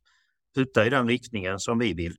putta 0.56 0.86
i 0.86 0.89
den 0.89 1.08
riktningen 1.08 1.60
som 1.60 1.80
vi 1.80 1.93
vill. 1.93 2.15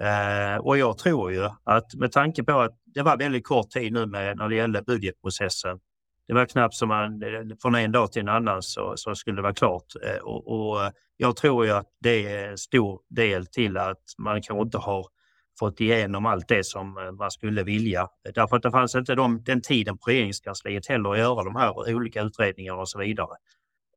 Eh, 0.00 0.56
och 0.56 0.78
jag 0.78 0.98
tror 0.98 1.32
ju 1.32 1.48
att 1.64 1.94
med 1.94 2.12
tanke 2.12 2.44
på 2.44 2.60
att 2.60 2.78
det 2.84 3.02
var 3.02 3.16
väldigt 3.16 3.46
kort 3.46 3.70
tid 3.70 3.92
nu 3.92 4.06
med, 4.06 4.36
när 4.36 4.48
det 4.48 4.54
gällde 4.54 4.82
budgetprocessen. 4.82 5.80
Det 6.26 6.34
var 6.34 6.46
knappt 6.46 6.74
som 6.74 6.88
man 6.88 7.22
eh, 7.22 7.56
från 7.62 7.74
en 7.74 7.92
dag 7.92 8.12
till 8.12 8.22
en 8.22 8.28
annan 8.28 8.62
så, 8.62 8.92
så 8.96 9.14
skulle 9.14 9.36
det 9.36 9.42
vara 9.42 9.54
klart. 9.54 9.86
Eh, 10.02 10.22
och, 10.22 10.70
och, 10.70 10.92
jag 11.16 11.36
tror 11.36 11.66
ju 11.66 11.72
att 11.72 11.86
det 12.00 12.26
är 12.26 12.50
en 12.50 12.58
stor 12.58 13.00
del 13.08 13.46
till 13.46 13.76
att 13.76 14.02
man 14.18 14.42
kanske 14.42 14.62
inte 14.62 14.78
har 14.78 15.06
fått 15.58 15.80
igenom 15.80 16.26
allt 16.26 16.48
det 16.48 16.66
som 16.66 16.98
eh, 16.98 17.12
man 17.12 17.30
skulle 17.30 17.62
vilja. 17.62 18.08
Därför 18.34 18.56
att 18.56 18.62
det 18.62 18.70
fanns 18.70 18.94
inte 18.94 19.14
de, 19.14 19.42
den 19.42 19.60
tiden 19.60 19.98
på 19.98 20.10
regeringskansliet 20.10 20.86
heller 20.86 21.12
att 21.12 21.18
göra 21.18 21.44
de 21.44 21.56
här 21.56 21.94
olika 21.94 22.22
utredningarna 22.22 22.80
och 22.80 22.88
så 22.88 22.98
vidare. 22.98 23.36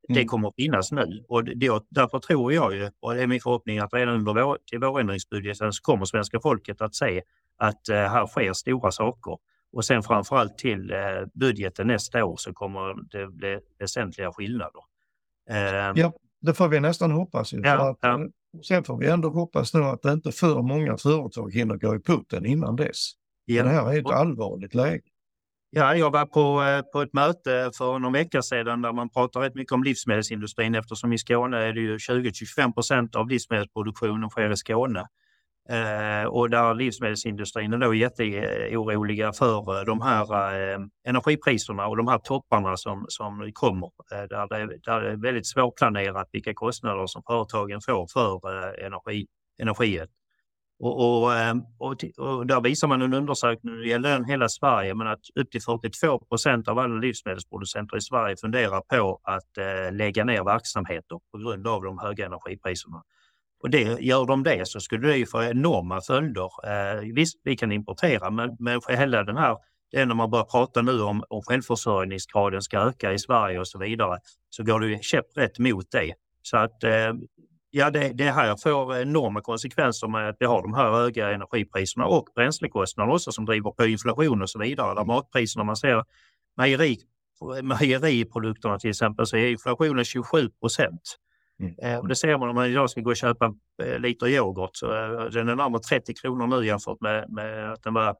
Mm. 0.09 0.21
Det 0.21 0.25
kommer 0.25 0.47
att 0.47 0.55
finnas 0.55 0.91
nu 0.91 1.25
och 1.27 1.43
det, 1.43 1.83
därför 1.89 2.19
tror 2.19 2.53
jag 2.53 2.75
ju, 2.75 2.91
och 2.99 3.15
det 3.15 3.23
är 3.23 3.27
min 3.27 3.41
förhoppning 3.41 3.79
att 3.79 3.93
redan 3.93 4.15
under 4.15 4.33
vår, 4.33 4.57
till 4.65 4.79
vårändringsbudgeten 4.79 5.73
så 5.73 5.81
kommer 5.81 6.05
svenska 6.05 6.39
folket 6.39 6.81
att 6.81 6.95
se 6.95 7.21
att 7.57 7.89
eh, 7.89 7.95
här 7.95 8.27
sker 8.27 8.53
stora 8.53 8.91
saker. 8.91 9.37
Och 9.73 9.85
sen 9.85 10.03
framförallt 10.03 10.57
till 10.57 10.91
eh, 10.91 10.97
budgeten 11.33 11.87
nästa 11.87 12.25
år 12.25 12.35
så 12.37 12.53
kommer 12.53 13.09
det 13.11 13.27
bli 13.27 13.59
väsentliga 13.79 14.31
skillnader. 14.31 14.81
Eh, 15.49 15.91
ja, 15.95 16.13
det 16.41 16.53
får 16.53 16.67
vi 16.67 16.79
nästan 16.79 17.11
hoppas. 17.11 17.53
Ju, 17.53 17.61
ja, 17.63 17.89
att, 17.89 17.97
ja. 18.01 18.19
Sen 18.63 18.83
får 18.83 18.97
vi 18.97 19.07
ändå 19.07 19.29
hoppas 19.29 19.73
nu 19.73 19.83
att 19.83 20.01
det 20.01 20.11
inte 20.11 20.31
för 20.31 20.61
många 20.61 20.97
företag 20.97 21.53
hinner 21.53 21.75
gå 21.75 21.95
i 21.95 21.99
putten 21.99 22.45
innan 22.45 22.75
dess. 22.75 23.11
Ja. 23.45 23.63
Det 23.63 23.69
här 23.69 23.93
är 23.93 23.99
ett 23.99 24.11
allvarligt 24.11 24.73
läge. 24.73 25.03
Ja, 25.69 25.95
jag 25.95 26.11
var 26.11 26.25
på, 26.25 26.63
eh, 26.63 26.81
på 26.81 27.01
ett 27.01 27.13
möte 27.13 27.71
för 27.77 27.99
någon 27.99 28.13
vecka 28.13 28.41
sedan 28.41 28.81
där 28.81 28.93
man 28.93 29.09
pratar 29.09 29.39
rätt 29.39 29.55
mycket 29.55 29.71
om 29.71 29.83
livsmedelsindustrin 29.83 30.75
eftersom 30.75 31.13
i 31.13 31.17
Skåne 31.17 31.57
är 31.57 31.73
det 31.73 31.81
ju 31.81 31.97
20-25 31.97 32.73
procent 32.73 33.15
av 33.15 33.29
livsmedelsproduktionen 33.29 34.29
sker 34.29 34.51
i 34.51 34.57
Skåne. 34.57 35.07
Eh, 35.69 36.27
och 36.27 36.49
där 36.49 36.73
livsmedelsindustrin 36.73 37.73
är 37.73 37.77
då 37.77 37.93
jätteoroliga 37.93 39.33
för 39.33 39.79
eh, 39.79 39.85
de 39.85 40.01
här 40.01 40.33
eh, 40.73 40.79
energipriserna 41.07 41.87
och 41.87 41.97
de 41.97 42.07
här 42.07 42.17
topparna 42.17 42.77
som, 42.77 43.05
som 43.07 43.51
kommer. 43.53 43.89
Eh, 44.11 44.23
där, 44.29 44.47
det, 44.47 44.77
där 44.83 45.01
det 45.01 45.11
är 45.11 45.15
väldigt 45.15 45.47
svårplanerat 45.47 46.29
vilka 46.31 46.53
kostnader 46.53 47.07
som 47.07 47.23
företagen 47.27 47.81
får 47.81 48.07
för 48.07 48.57
eh, 48.57 48.85
energi, 48.85 49.27
energiet. 49.61 50.09
Och, 50.79 51.23
och, 51.23 51.33
eh, 51.33 51.55
och, 51.77 51.95
och, 52.17 52.47
där 52.47 52.61
visar 52.61 52.87
man 52.87 53.01
en 53.01 53.13
undersökning, 53.13 53.75
det 53.75 53.87
gäller 53.87 54.23
hela 54.23 54.49
Sverige, 54.49 54.95
men 54.95 55.07
att 55.07 55.21
upp 55.35 55.51
till 55.51 55.61
42 55.61 56.19
procent 56.19 56.67
av 56.67 56.79
alla 56.79 56.95
livsmedelsproducenter 56.95 57.97
i 57.97 58.01
Sverige 58.01 58.35
funderar 58.37 58.81
på 58.81 59.19
att 59.23 59.57
eh, 59.57 59.93
lägga 59.93 60.23
ner 60.23 60.43
verksamheter 60.43 61.19
på 61.31 61.37
grund 61.37 61.67
av 61.67 61.83
de 61.83 61.99
höga 61.99 62.25
energipriserna. 62.25 63.03
Och 63.65 63.71
det, 63.71 64.01
gör 64.01 64.25
de 64.25 64.43
det 64.43 64.67
så 64.67 64.79
skulle 64.79 65.07
det 65.07 65.17
ju 65.17 65.25
få 65.25 65.43
enorma 65.43 66.01
följder. 66.01 66.49
Eh, 66.67 67.13
visst, 67.13 67.41
vi 67.43 67.55
kan 67.55 67.71
importera, 67.71 68.29
men, 68.29 68.55
men 68.59 68.81
för 68.81 68.93
hela 68.93 69.23
den 69.23 69.37
här, 69.37 69.57
det 69.91 69.97
är 69.97 70.05
när 70.05 70.15
man 70.15 70.31
börjar 70.31 70.45
prata 70.45 70.81
nu 70.81 71.01
om, 71.01 71.23
om 71.29 71.41
självförsörjningsgraden 71.41 72.61
ska 72.61 72.79
öka 72.79 73.13
i 73.13 73.19
Sverige 73.19 73.59
och 73.59 73.67
så 73.67 73.79
vidare, 73.79 74.19
så 74.49 74.63
går 74.63 74.79
det 74.79 74.87
ju 74.87 74.99
käpprätt 75.01 75.59
mot 75.59 75.91
det. 75.91 76.13
Så 76.41 76.57
att 76.57 76.83
eh, 76.83 77.13
Ja, 77.69 77.89
det, 77.89 78.11
det 78.13 78.31
här 78.31 78.55
får 78.55 78.97
enorma 78.97 79.41
konsekvenser 79.41 80.07
med 80.07 80.29
att 80.29 80.37
vi 80.39 80.45
har 80.45 80.61
de 80.61 80.73
här 80.73 80.91
höga 80.91 81.31
energipriserna 81.31 82.05
och 82.05 82.27
bränslekostnader 82.35 83.13
också 83.13 83.31
som 83.31 83.45
driver 83.45 83.71
på 83.71 83.85
inflation 83.85 84.41
och 84.41 84.49
så 84.49 84.59
vidare. 84.59 84.95
Där 84.95 85.05
matpriserna, 85.05 85.63
man 85.63 85.75
ser 85.75 86.03
mejeri, 86.57 86.97
mejeriprodukterna 87.63 88.79
till 88.79 88.89
exempel, 88.89 89.25
så 89.25 89.37
är 89.37 89.47
inflationen 89.47 90.05
27 90.05 90.49
procent. 90.49 91.17
Mm. 91.59 91.75
Eh, 91.81 92.03
det 92.03 92.15
ser 92.15 92.37
man 92.37 92.49
om 92.49 92.55
man 92.55 92.65
idag 92.65 92.89
ska 92.89 93.01
gå 93.01 93.09
och 93.09 93.17
köpa 93.17 93.53
eh, 93.83 93.99
liter 93.99 94.27
yoghurt. 94.27 94.69
Så, 94.73 94.85
eh, 94.85 95.25
den 95.25 95.49
är 95.49 95.55
närmare 95.55 95.81
30 95.81 96.13
kronor 96.13 96.47
nu 96.47 96.65
jämfört 96.65 97.01
med, 97.01 97.29
med 97.29 97.71
att 97.71 97.83
den 97.83 97.93
var 97.93 98.15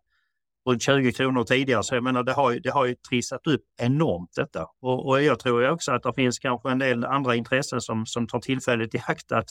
runt 0.70 0.82
20 0.82 1.12
kronor 1.12 1.44
tidigare. 1.44 1.84
Så 1.84 1.96
jag 1.96 2.04
menar, 2.04 2.24
det 2.24 2.34
har, 2.34 2.60
det 2.64 2.70
har 2.70 2.86
ju 2.86 2.96
trissat 2.96 3.48
upp 3.48 3.62
enormt 3.82 4.34
detta. 4.36 4.68
Och, 4.82 5.08
och 5.08 5.24
jag 5.24 5.40
tror 5.40 5.70
också 5.70 5.92
att 5.92 6.04
det 6.04 6.14
finns 6.14 6.40
kanske 6.40 6.70
en 6.70 6.80
del 6.80 7.06
andra 7.06 7.36
intressen 7.36 7.82
som, 7.82 8.06
som 8.06 8.28
tar 8.28 8.40
tillfället 8.40 8.96
i 8.96 9.02
akt 9.08 9.32
att 9.32 9.50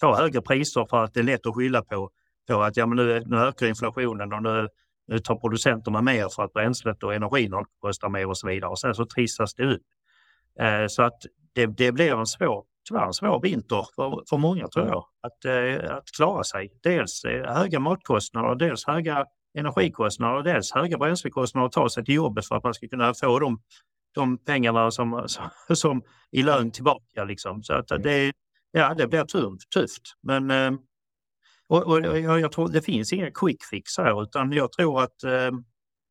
ta 0.00 0.16
högre 0.16 0.42
priser 0.42 0.86
för 0.90 1.04
att 1.04 1.14
det 1.14 1.20
är 1.20 1.24
lätt 1.24 1.46
att 1.46 1.54
skylla 1.54 1.82
på, 1.82 2.10
på 2.48 2.62
att 2.62 2.76
ja, 2.76 2.86
men 2.86 2.96
nu, 2.96 3.22
nu 3.26 3.36
ökar 3.36 3.66
inflationen 3.66 4.32
och 4.32 4.42
nu, 4.42 4.68
nu 5.06 5.18
tar 5.18 5.36
producenterna 5.36 6.02
mer 6.02 6.28
för 6.28 6.42
att 6.42 6.52
bränslet 6.52 7.02
och 7.02 7.14
energin 7.14 7.52
kostar 7.80 8.08
mer 8.08 8.26
och 8.26 8.38
så 8.38 8.46
vidare. 8.46 8.70
Och 8.70 8.78
sen 8.78 8.94
så 8.94 9.06
trissas 9.06 9.54
det 9.54 9.74
upp. 9.74 9.82
Eh, 10.60 10.86
så 10.88 11.02
att 11.02 11.18
det, 11.52 11.66
det 11.66 11.92
blir 11.92 12.18
en 12.18 12.26
svår, 12.26 12.64
tyvärr 12.88 13.06
en 13.06 13.14
svår 13.14 13.40
vinter 13.40 13.86
för, 13.96 14.22
för 14.28 14.36
många 14.36 14.68
tror 14.68 14.86
jag, 14.86 15.04
att, 15.22 15.44
eh, 15.44 15.96
att 15.96 16.10
klara 16.16 16.44
sig. 16.44 16.72
Dels 16.82 17.24
eh, 17.24 17.54
höga 17.54 17.80
matkostnader, 17.80 18.54
dels 18.54 18.86
höga 18.86 19.26
energikostnader 19.58 20.36
och 20.36 20.44
dels 20.44 20.72
höga 20.72 20.98
bränslekostnader 20.98 21.66
att 21.66 21.72
ta 21.72 21.88
sig 21.88 22.04
till 22.04 22.14
jobbet 22.14 22.46
för 22.46 22.56
att 22.56 22.64
man 22.64 22.74
ska 22.74 22.88
kunna 22.88 23.14
få 23.14 23.38
de, 23.38 23.60
de 24.14 24.38
pengarna 24.38 24.90
som, 24.90 25.24
som, 25.26 25.50
som 25.76 26.02
i 26.30 26.42
lön 26.42 26.70
tillbaka. 26.70 27.24
Liksom. 27.24 27.62
Så 27.62 27.74
att 27.74 27.88
det, 27.88 28.32
ja, 28.70 28.94
det 28.94 29.06
blir 29.06 29.24
tufft. 29.24 29.70
tufft. 29.70 30.02
Men 30.22 30.50
eh, 30.50 30.72
och, 31.68 31.82
och, 31.86 32.00
jag, 32.00 32.40
jag 32.40 32.52
tror 32.52 32.68
det 32.68 32.82
finns 32.82 33.12
inga 33.12 33.30
quick 33.30 33.64
fix 33.70 33.98
här 33.98 34.22
utan 34.22 34.52
jag 34.52 34.72
tror 34.72 35.02
att 35.02 35.24
eh, 35.24 35.50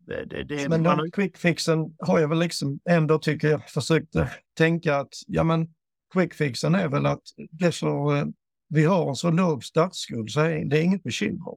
det, 0.07 0.43
det, 0.43 0.69
men 0.69 0.83
den 0.83 0.97
man... 0.97 1.11
quick 1.11 1.37
fixen 1.37 1.95
har 1.99 2.19
jag 2.19 2.27
väl 2.27 2.39
liksom 2.39 2.79
ändå 2.89 3.19
tycker 3.19 3.47
jag 3.47 3.69
försökt 3.69 4.13
tänka 4.57 4.97
att 4.97 5.13
ja 5.27 5.43
men 5.43 5.67
Quickfixen 6.13 6.75
är 6.75 6.87
väl 6.87 7.05
att 7.05 7.23
det 7.51 7.71
så, 7.71 8.15
eh, 8.15 8.25
vi 8.69 8.85
har 8.85 9.09
en 9.09 9.15
så 9.15 9.31
låg 9.31 9.63
statsskuld 9.63 10.31
så 10.31 10.39
det 10.39 10.77
är 10.79 10.81
inget 10.81 11.03
bekymmer. 11.03 11.55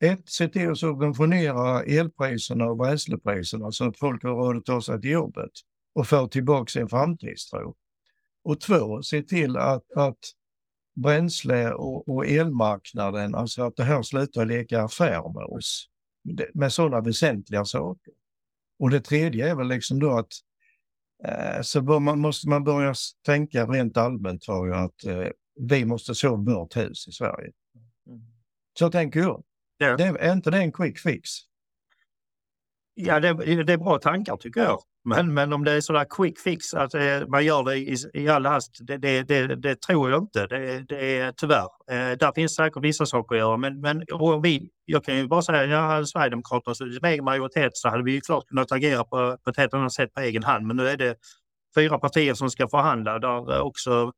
Ett, 0.00 0.28
se 0.28 0.48
till 0.48 0.70
att 0.70 0.78
subventionera 0.78 1.82
elpriserna 1.82 2.64
och 2.64 2.76
bränslepriserna 2.76 3.72
så 3.72 3.84
att 3.84 3.98
folk 3.98 4.22
har 4.22 4.30
råd 4.30 4.56
att 4.56 4.64
ta 4.64 4.82
sig 4.82 5.00
till 5.00 5.10
jobbet 5.10 5.50
och 5.94 6.08
få 6.08 6.28
tillbaka 6.28 6.70
sin 6.70 6.88
framtidstro. 6.88 7.76
Och 8.44 8.60
två, 8.60 9.02
se 9.02 9.22
till 9.22 9.56
att, 9.56 9.92
att 9.92 10.18
bränsle 10.94 11.72
och, 11.72 12.08
och 12.08 12.26
elmarknaden, 12.26 13.34
alltså 13.34 13.62
att 13.62 13.76
det 13.76 13.84
här 13.84 14.02
slutar 14.02 14.44
leka 14.44 14.82
affär 14.82 15.32
med 15.34 15.44
oss 15.44 15.88
med 16.54 16.72
sådana 16.72 17.00
väsentliga 17.00 17.64
saker. 17.64 18.12
Och 18.78 18.90
det 18.90 19.00
tredje 19.00 19.50
är 19.50 19.54
väl 19.54 19.68
liksom 19.68 19.98
då 20.00 20.10
att 20.18 20.32
så 21.62 21.82
bör 21.82 22.00
man, 22.00 22.20
måste 22.20 22.48
man 22.48 22.64
börja 22.64 22.94
tänka 23.26 23.66
rent 23.66 23.96
allmänt 23.96 24.42
tror 24.42 24.68
jag 24.68 24.84
att 24.84 25.04
eh, 25.04 25.28
vi 25.60 25.84
måste 25.84 26.14
så 26.14 26.36
vårt 26.36 26.76
hus 26.76 27.08
i 27.08 27.12
Sverige. 27.12 27.52
Mm. 28.06 28.20
Så 28.78 28.90
tänker 28.90 29.20
jag. 29.20 29.44
Ja. 29.78 29.96
Det, 29.96 30.04
är 30.04 30.32
inte 30.32 30.50
det 30.50 30.58
en 30.58 30.72
quick 30.72 30.98
fix? 30.98 31.30
Ja, 32.98 33.20
det, 33.20 33.32
det, 33.62 33.72
är 33.72 33.76
bra 33.76 33.98
tankar 33.98 34.36
tycker 34.36 34.60
jag. 34.60 34.78
Men, 35.04 35.34
men 35.34 35.52
om 35.52 35.64
det 35.64 35.72
är 35.72 35.80
sådär 35.80 36.06
quick 36.10 36.38
fix 36.38 36.74
att 36.74 36.94
eh, 36.94 37.26
man 37.28 37.44
gör 37.44 37.64
det 37.64 37.76
i, 37.76 37.96
i 38.14 38.28
all 38.28 38.46
hast, 38.46 38.86
det, 38.86 38.96
det, 38.96 39.22
det, 39.22 39.56
det, 39.56 39.80
tror 39.80 40.10
jag 40.10 40.22
inte. 40.22 40.46
Det, 40.46 40.80
det 40.88 41.18
är 41.18 41.32
tyvärr. 41.32 41.68
Eh, 41.90 42.18
där 42.18 42.32
finns 42.34 42.54
säkert 42.54 42.84
vissa 42.84 43.06
saker 43.06 43.34
att 43.34 43.40
göra. 43.40 43.56
Men, 43.56 43.80
men 43.80 44.04
vi, 44.42 44.68
jag 44.84 45.04
kan 45.04 45.16
ju 45.16 45.26
bara 45.26 45.42
säga, 45.42 45.62
att 45.62 45.70
jag 45.70 45.82
hade 45.82 46.06
Sverigedemokraterna 46.06 46.74
som 46.74 46.86
egen 46.86 47.12
i 47.12 47.20
majoritet 47.20 47.76
så 47.76 47.88
hade 47.88 48.02
vi 48.02 48.12
ju 48.12 48.20
klart 48.20 48.46
kunnat 48.46 48.72
agera 48.72 49.04
på, 49.04 49.38
på 49.44 49.50
ett 49.50 49.56
helt 49.56 49.74
annat 49.74 49.92
sätt 49.92 50.14
på 50.14 50.20
egen 50.20 50.42
hand. 50.42 50.66
Men 50.66 50.76
nu 50.76 50.88
är 50.88 50.96
det 50.96 51.16
fyra 51.76 51.98
partier 51.98 52.34
som 52.34 52.50
ska 52.50 52.68
förhandla 52.68 53.18
där 53.18 53.54
eh, 53.54 53.60
också 53.60 54.12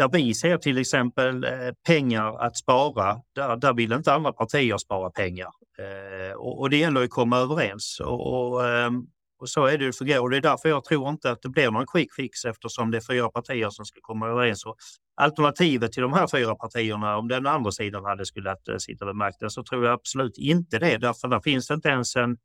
där 0.00 0.08
vi 0.08 0.34
ser 0.34 0.58
till 0.58 0.78
exempel 0.78 1.44
eh, 1.44 1.50
pengar 1.86 2.46
att 2.46 2.56
spara, 2.56 3.20
där, 3.34 3.56
där 3.56 3.74
vill 3.74 3.92
inte 3.92 4.12
andra 4.12 4.32
partier 4.32 4.78
spara 4.78 5.10
pengar. 5.10 5.48
Eh, 5.78 6.32
och, 6.32 6.60
och, 6.60 6.70
det 6.70 6.76
gäller 6.76 7.04
att 7.04 7.10
komma 7.10 7.38
överens. 7.38 8.00
Och, 8.04 8.52
och, 8.52 8.68
eh, 8.68 8.90
och 9.40 9.48
så 9.48 9.66
är 9.66 9.78
det 9.78 9.84
ju 9.84 9.92
för 9.92 10.20
Och 10.20 10.30
det 10.30 10.36
är 10.36 10.40
därför 10.40 10.68
jag 10.68 10.84
tror 10.84 11.08
inte 11.08 11.30
att 11.30 11.42
det 11.42 11.48
blir 11.48 11.70
någon 11.70 11.86
quick 11.86 12.14
fix 12.14 12.44
eftersom 12.44 12.90
det 12.90 12.96
är 12.96 13.12
fyra 13.12 13.28
partier 13.28 13.70
som 13.70 13.84
ska 13.84 14.00
komma 14.02 14.28
överens. 14.28 14.66
Och 14.66 14.76
alternativet 15.16 15.92
till 15.92 16.02
de 16.02 16.12
här 16.12 16.26
fyra 16.26 16.54
partierna, 16.54 17.16
om 17.16 17.28
den 17.28 17.46
andra 17.46 17.72
sidan 17.72 18.04
hade 18.04 18.26
skulle 18.26 18.50
att, 18.50 18.68
eh, 18.68 18.76
sitta 18.76 19.06
vid 19.06 19.14
makten, 19.14 19.50
så 19.50 19.62
tror 19.62 19.84
jag 19.84 19.94
absolut 19.94 20.38
inte 20.38 20.78
det. 20.78 20.98
Därför 20.98 21.28
där 21.28 21.40
finns 21.40 21.70
inte 21.70 21.88
ens 21.88 22.16
en, 22.16 22.36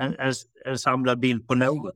en, 0.00 0.14
en, 0.18 0.32
en 0.64 0.78
samlad 0.78 1.18
bild 1.18 1.46
på 1.46 1.54
något. 1.54 1.94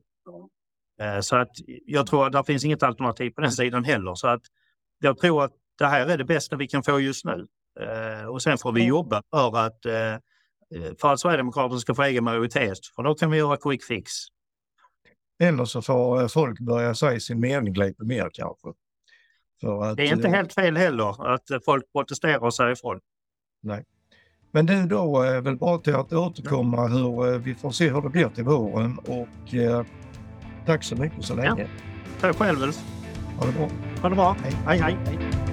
Eh, 1.01 1.19
så 1.19 1.35
att 1.35 1.51
jag 1.85 2.07
tror 2.07 2.25
att 2.25 2.33
det 2.33 2.43
finns 2.43 2.65
inget 2.65 2.83
alternativ 2.83 3.31
på 3.31 3.41
den 3.41 3.51
sidan 3.51 3.83
heller. 3.83 4.15
Så 4.15 4.27
att 4.27 4.41
jag 4.99 5.17
tror 5.17 5.43
att 5.43 5.51
det 5.77 5.85
här 5.85 6.07
är 6.07 6.17
det 6.17 6.25
bästa 6.25 6.55
vi 6.55 6.67
kan 6.67 6.83
få 6.83 6.99
just 6.99 7.25
nu. 7.25 7.47
Uh, 7.81 8.25
och 8.25 8.41
sen 8.41 8.57
får 8.57 8.71
vi 8.71 8.85
jobba 8.85 9.23
för 9.31 9.57
att 9.57 9.79
för 11.01 11.13
att 11.13 11.19
Sverigedemokraterna 11.19 11.79
ska 11.79 11.95
få 11.95 12.03
egen 12.03 12.23
majoritet. 12.23 12.77
För 12.95 13.03
då 13.03 13.15
kan 13.15 13.31
vi 13.31 13.37
göra 13.37 13.57
quick 13.57 13.83
fix. 13.83 14.11
Eller 15.39 15.65
så 15.65 15.81
får 15.81 16.21
eh, 16.21 16.27
folk 16.27 16.59
börja 16.59 16.95
säga 16.95 17.19
sin 17.19 17.39
mening 17.39 17.73
lite 17.73 18.03
mer 18.03 18.29
kanske. 18.33 18.69
Att, 18.69 19.97
det 19.97 20.07
är 20.07 20.13
inte 20.13 20.27
eh, 20.27 20.33
helt 20.33 20.53
fel 20.53 20.77
heller 20.77 21.33
att 21.33 21.51
eh, 21.51 21.59
folk 21.65 21.91
protesterar 21.91 22.39
och 22.39 22.53
säger 22.53 22.71
ifrån. 22.71 22.99
Nej. 23.61 23.85
Men 24.51 24.65
du, 24.65 24.85
då 24.85 25.21
är 25.21 25.41
väl 25.41 25.55
bra 25.55 25.77
till 25.77 25.95
att 25.95 26.13
återkomma 26.13 26.87
hur 26.87 27.37
vi 27.37 27.55
får 27.55 27.71
se 27.71 27.89
hur 27.89 28.01
det 28.01 28.09
blir 28.09 28.29
till 28.29 28.43
våren 28.43 28.97
och 28.97 29.53
eh, 29.53 29.85
tack 30.65 30.83
så 30.83 30.95
mycket 30.95 31.25
så 31.25 31.35
länge. 31.35 31.61
Ja. 31.61 31.67
Tack 32.21 32.35
själv. 32.35 32.59
Ha 33.37 33.45
det 33.45 33.51
bra. 33.51 33.88
Con 34.01 34.15
đúng? 34.15 35.48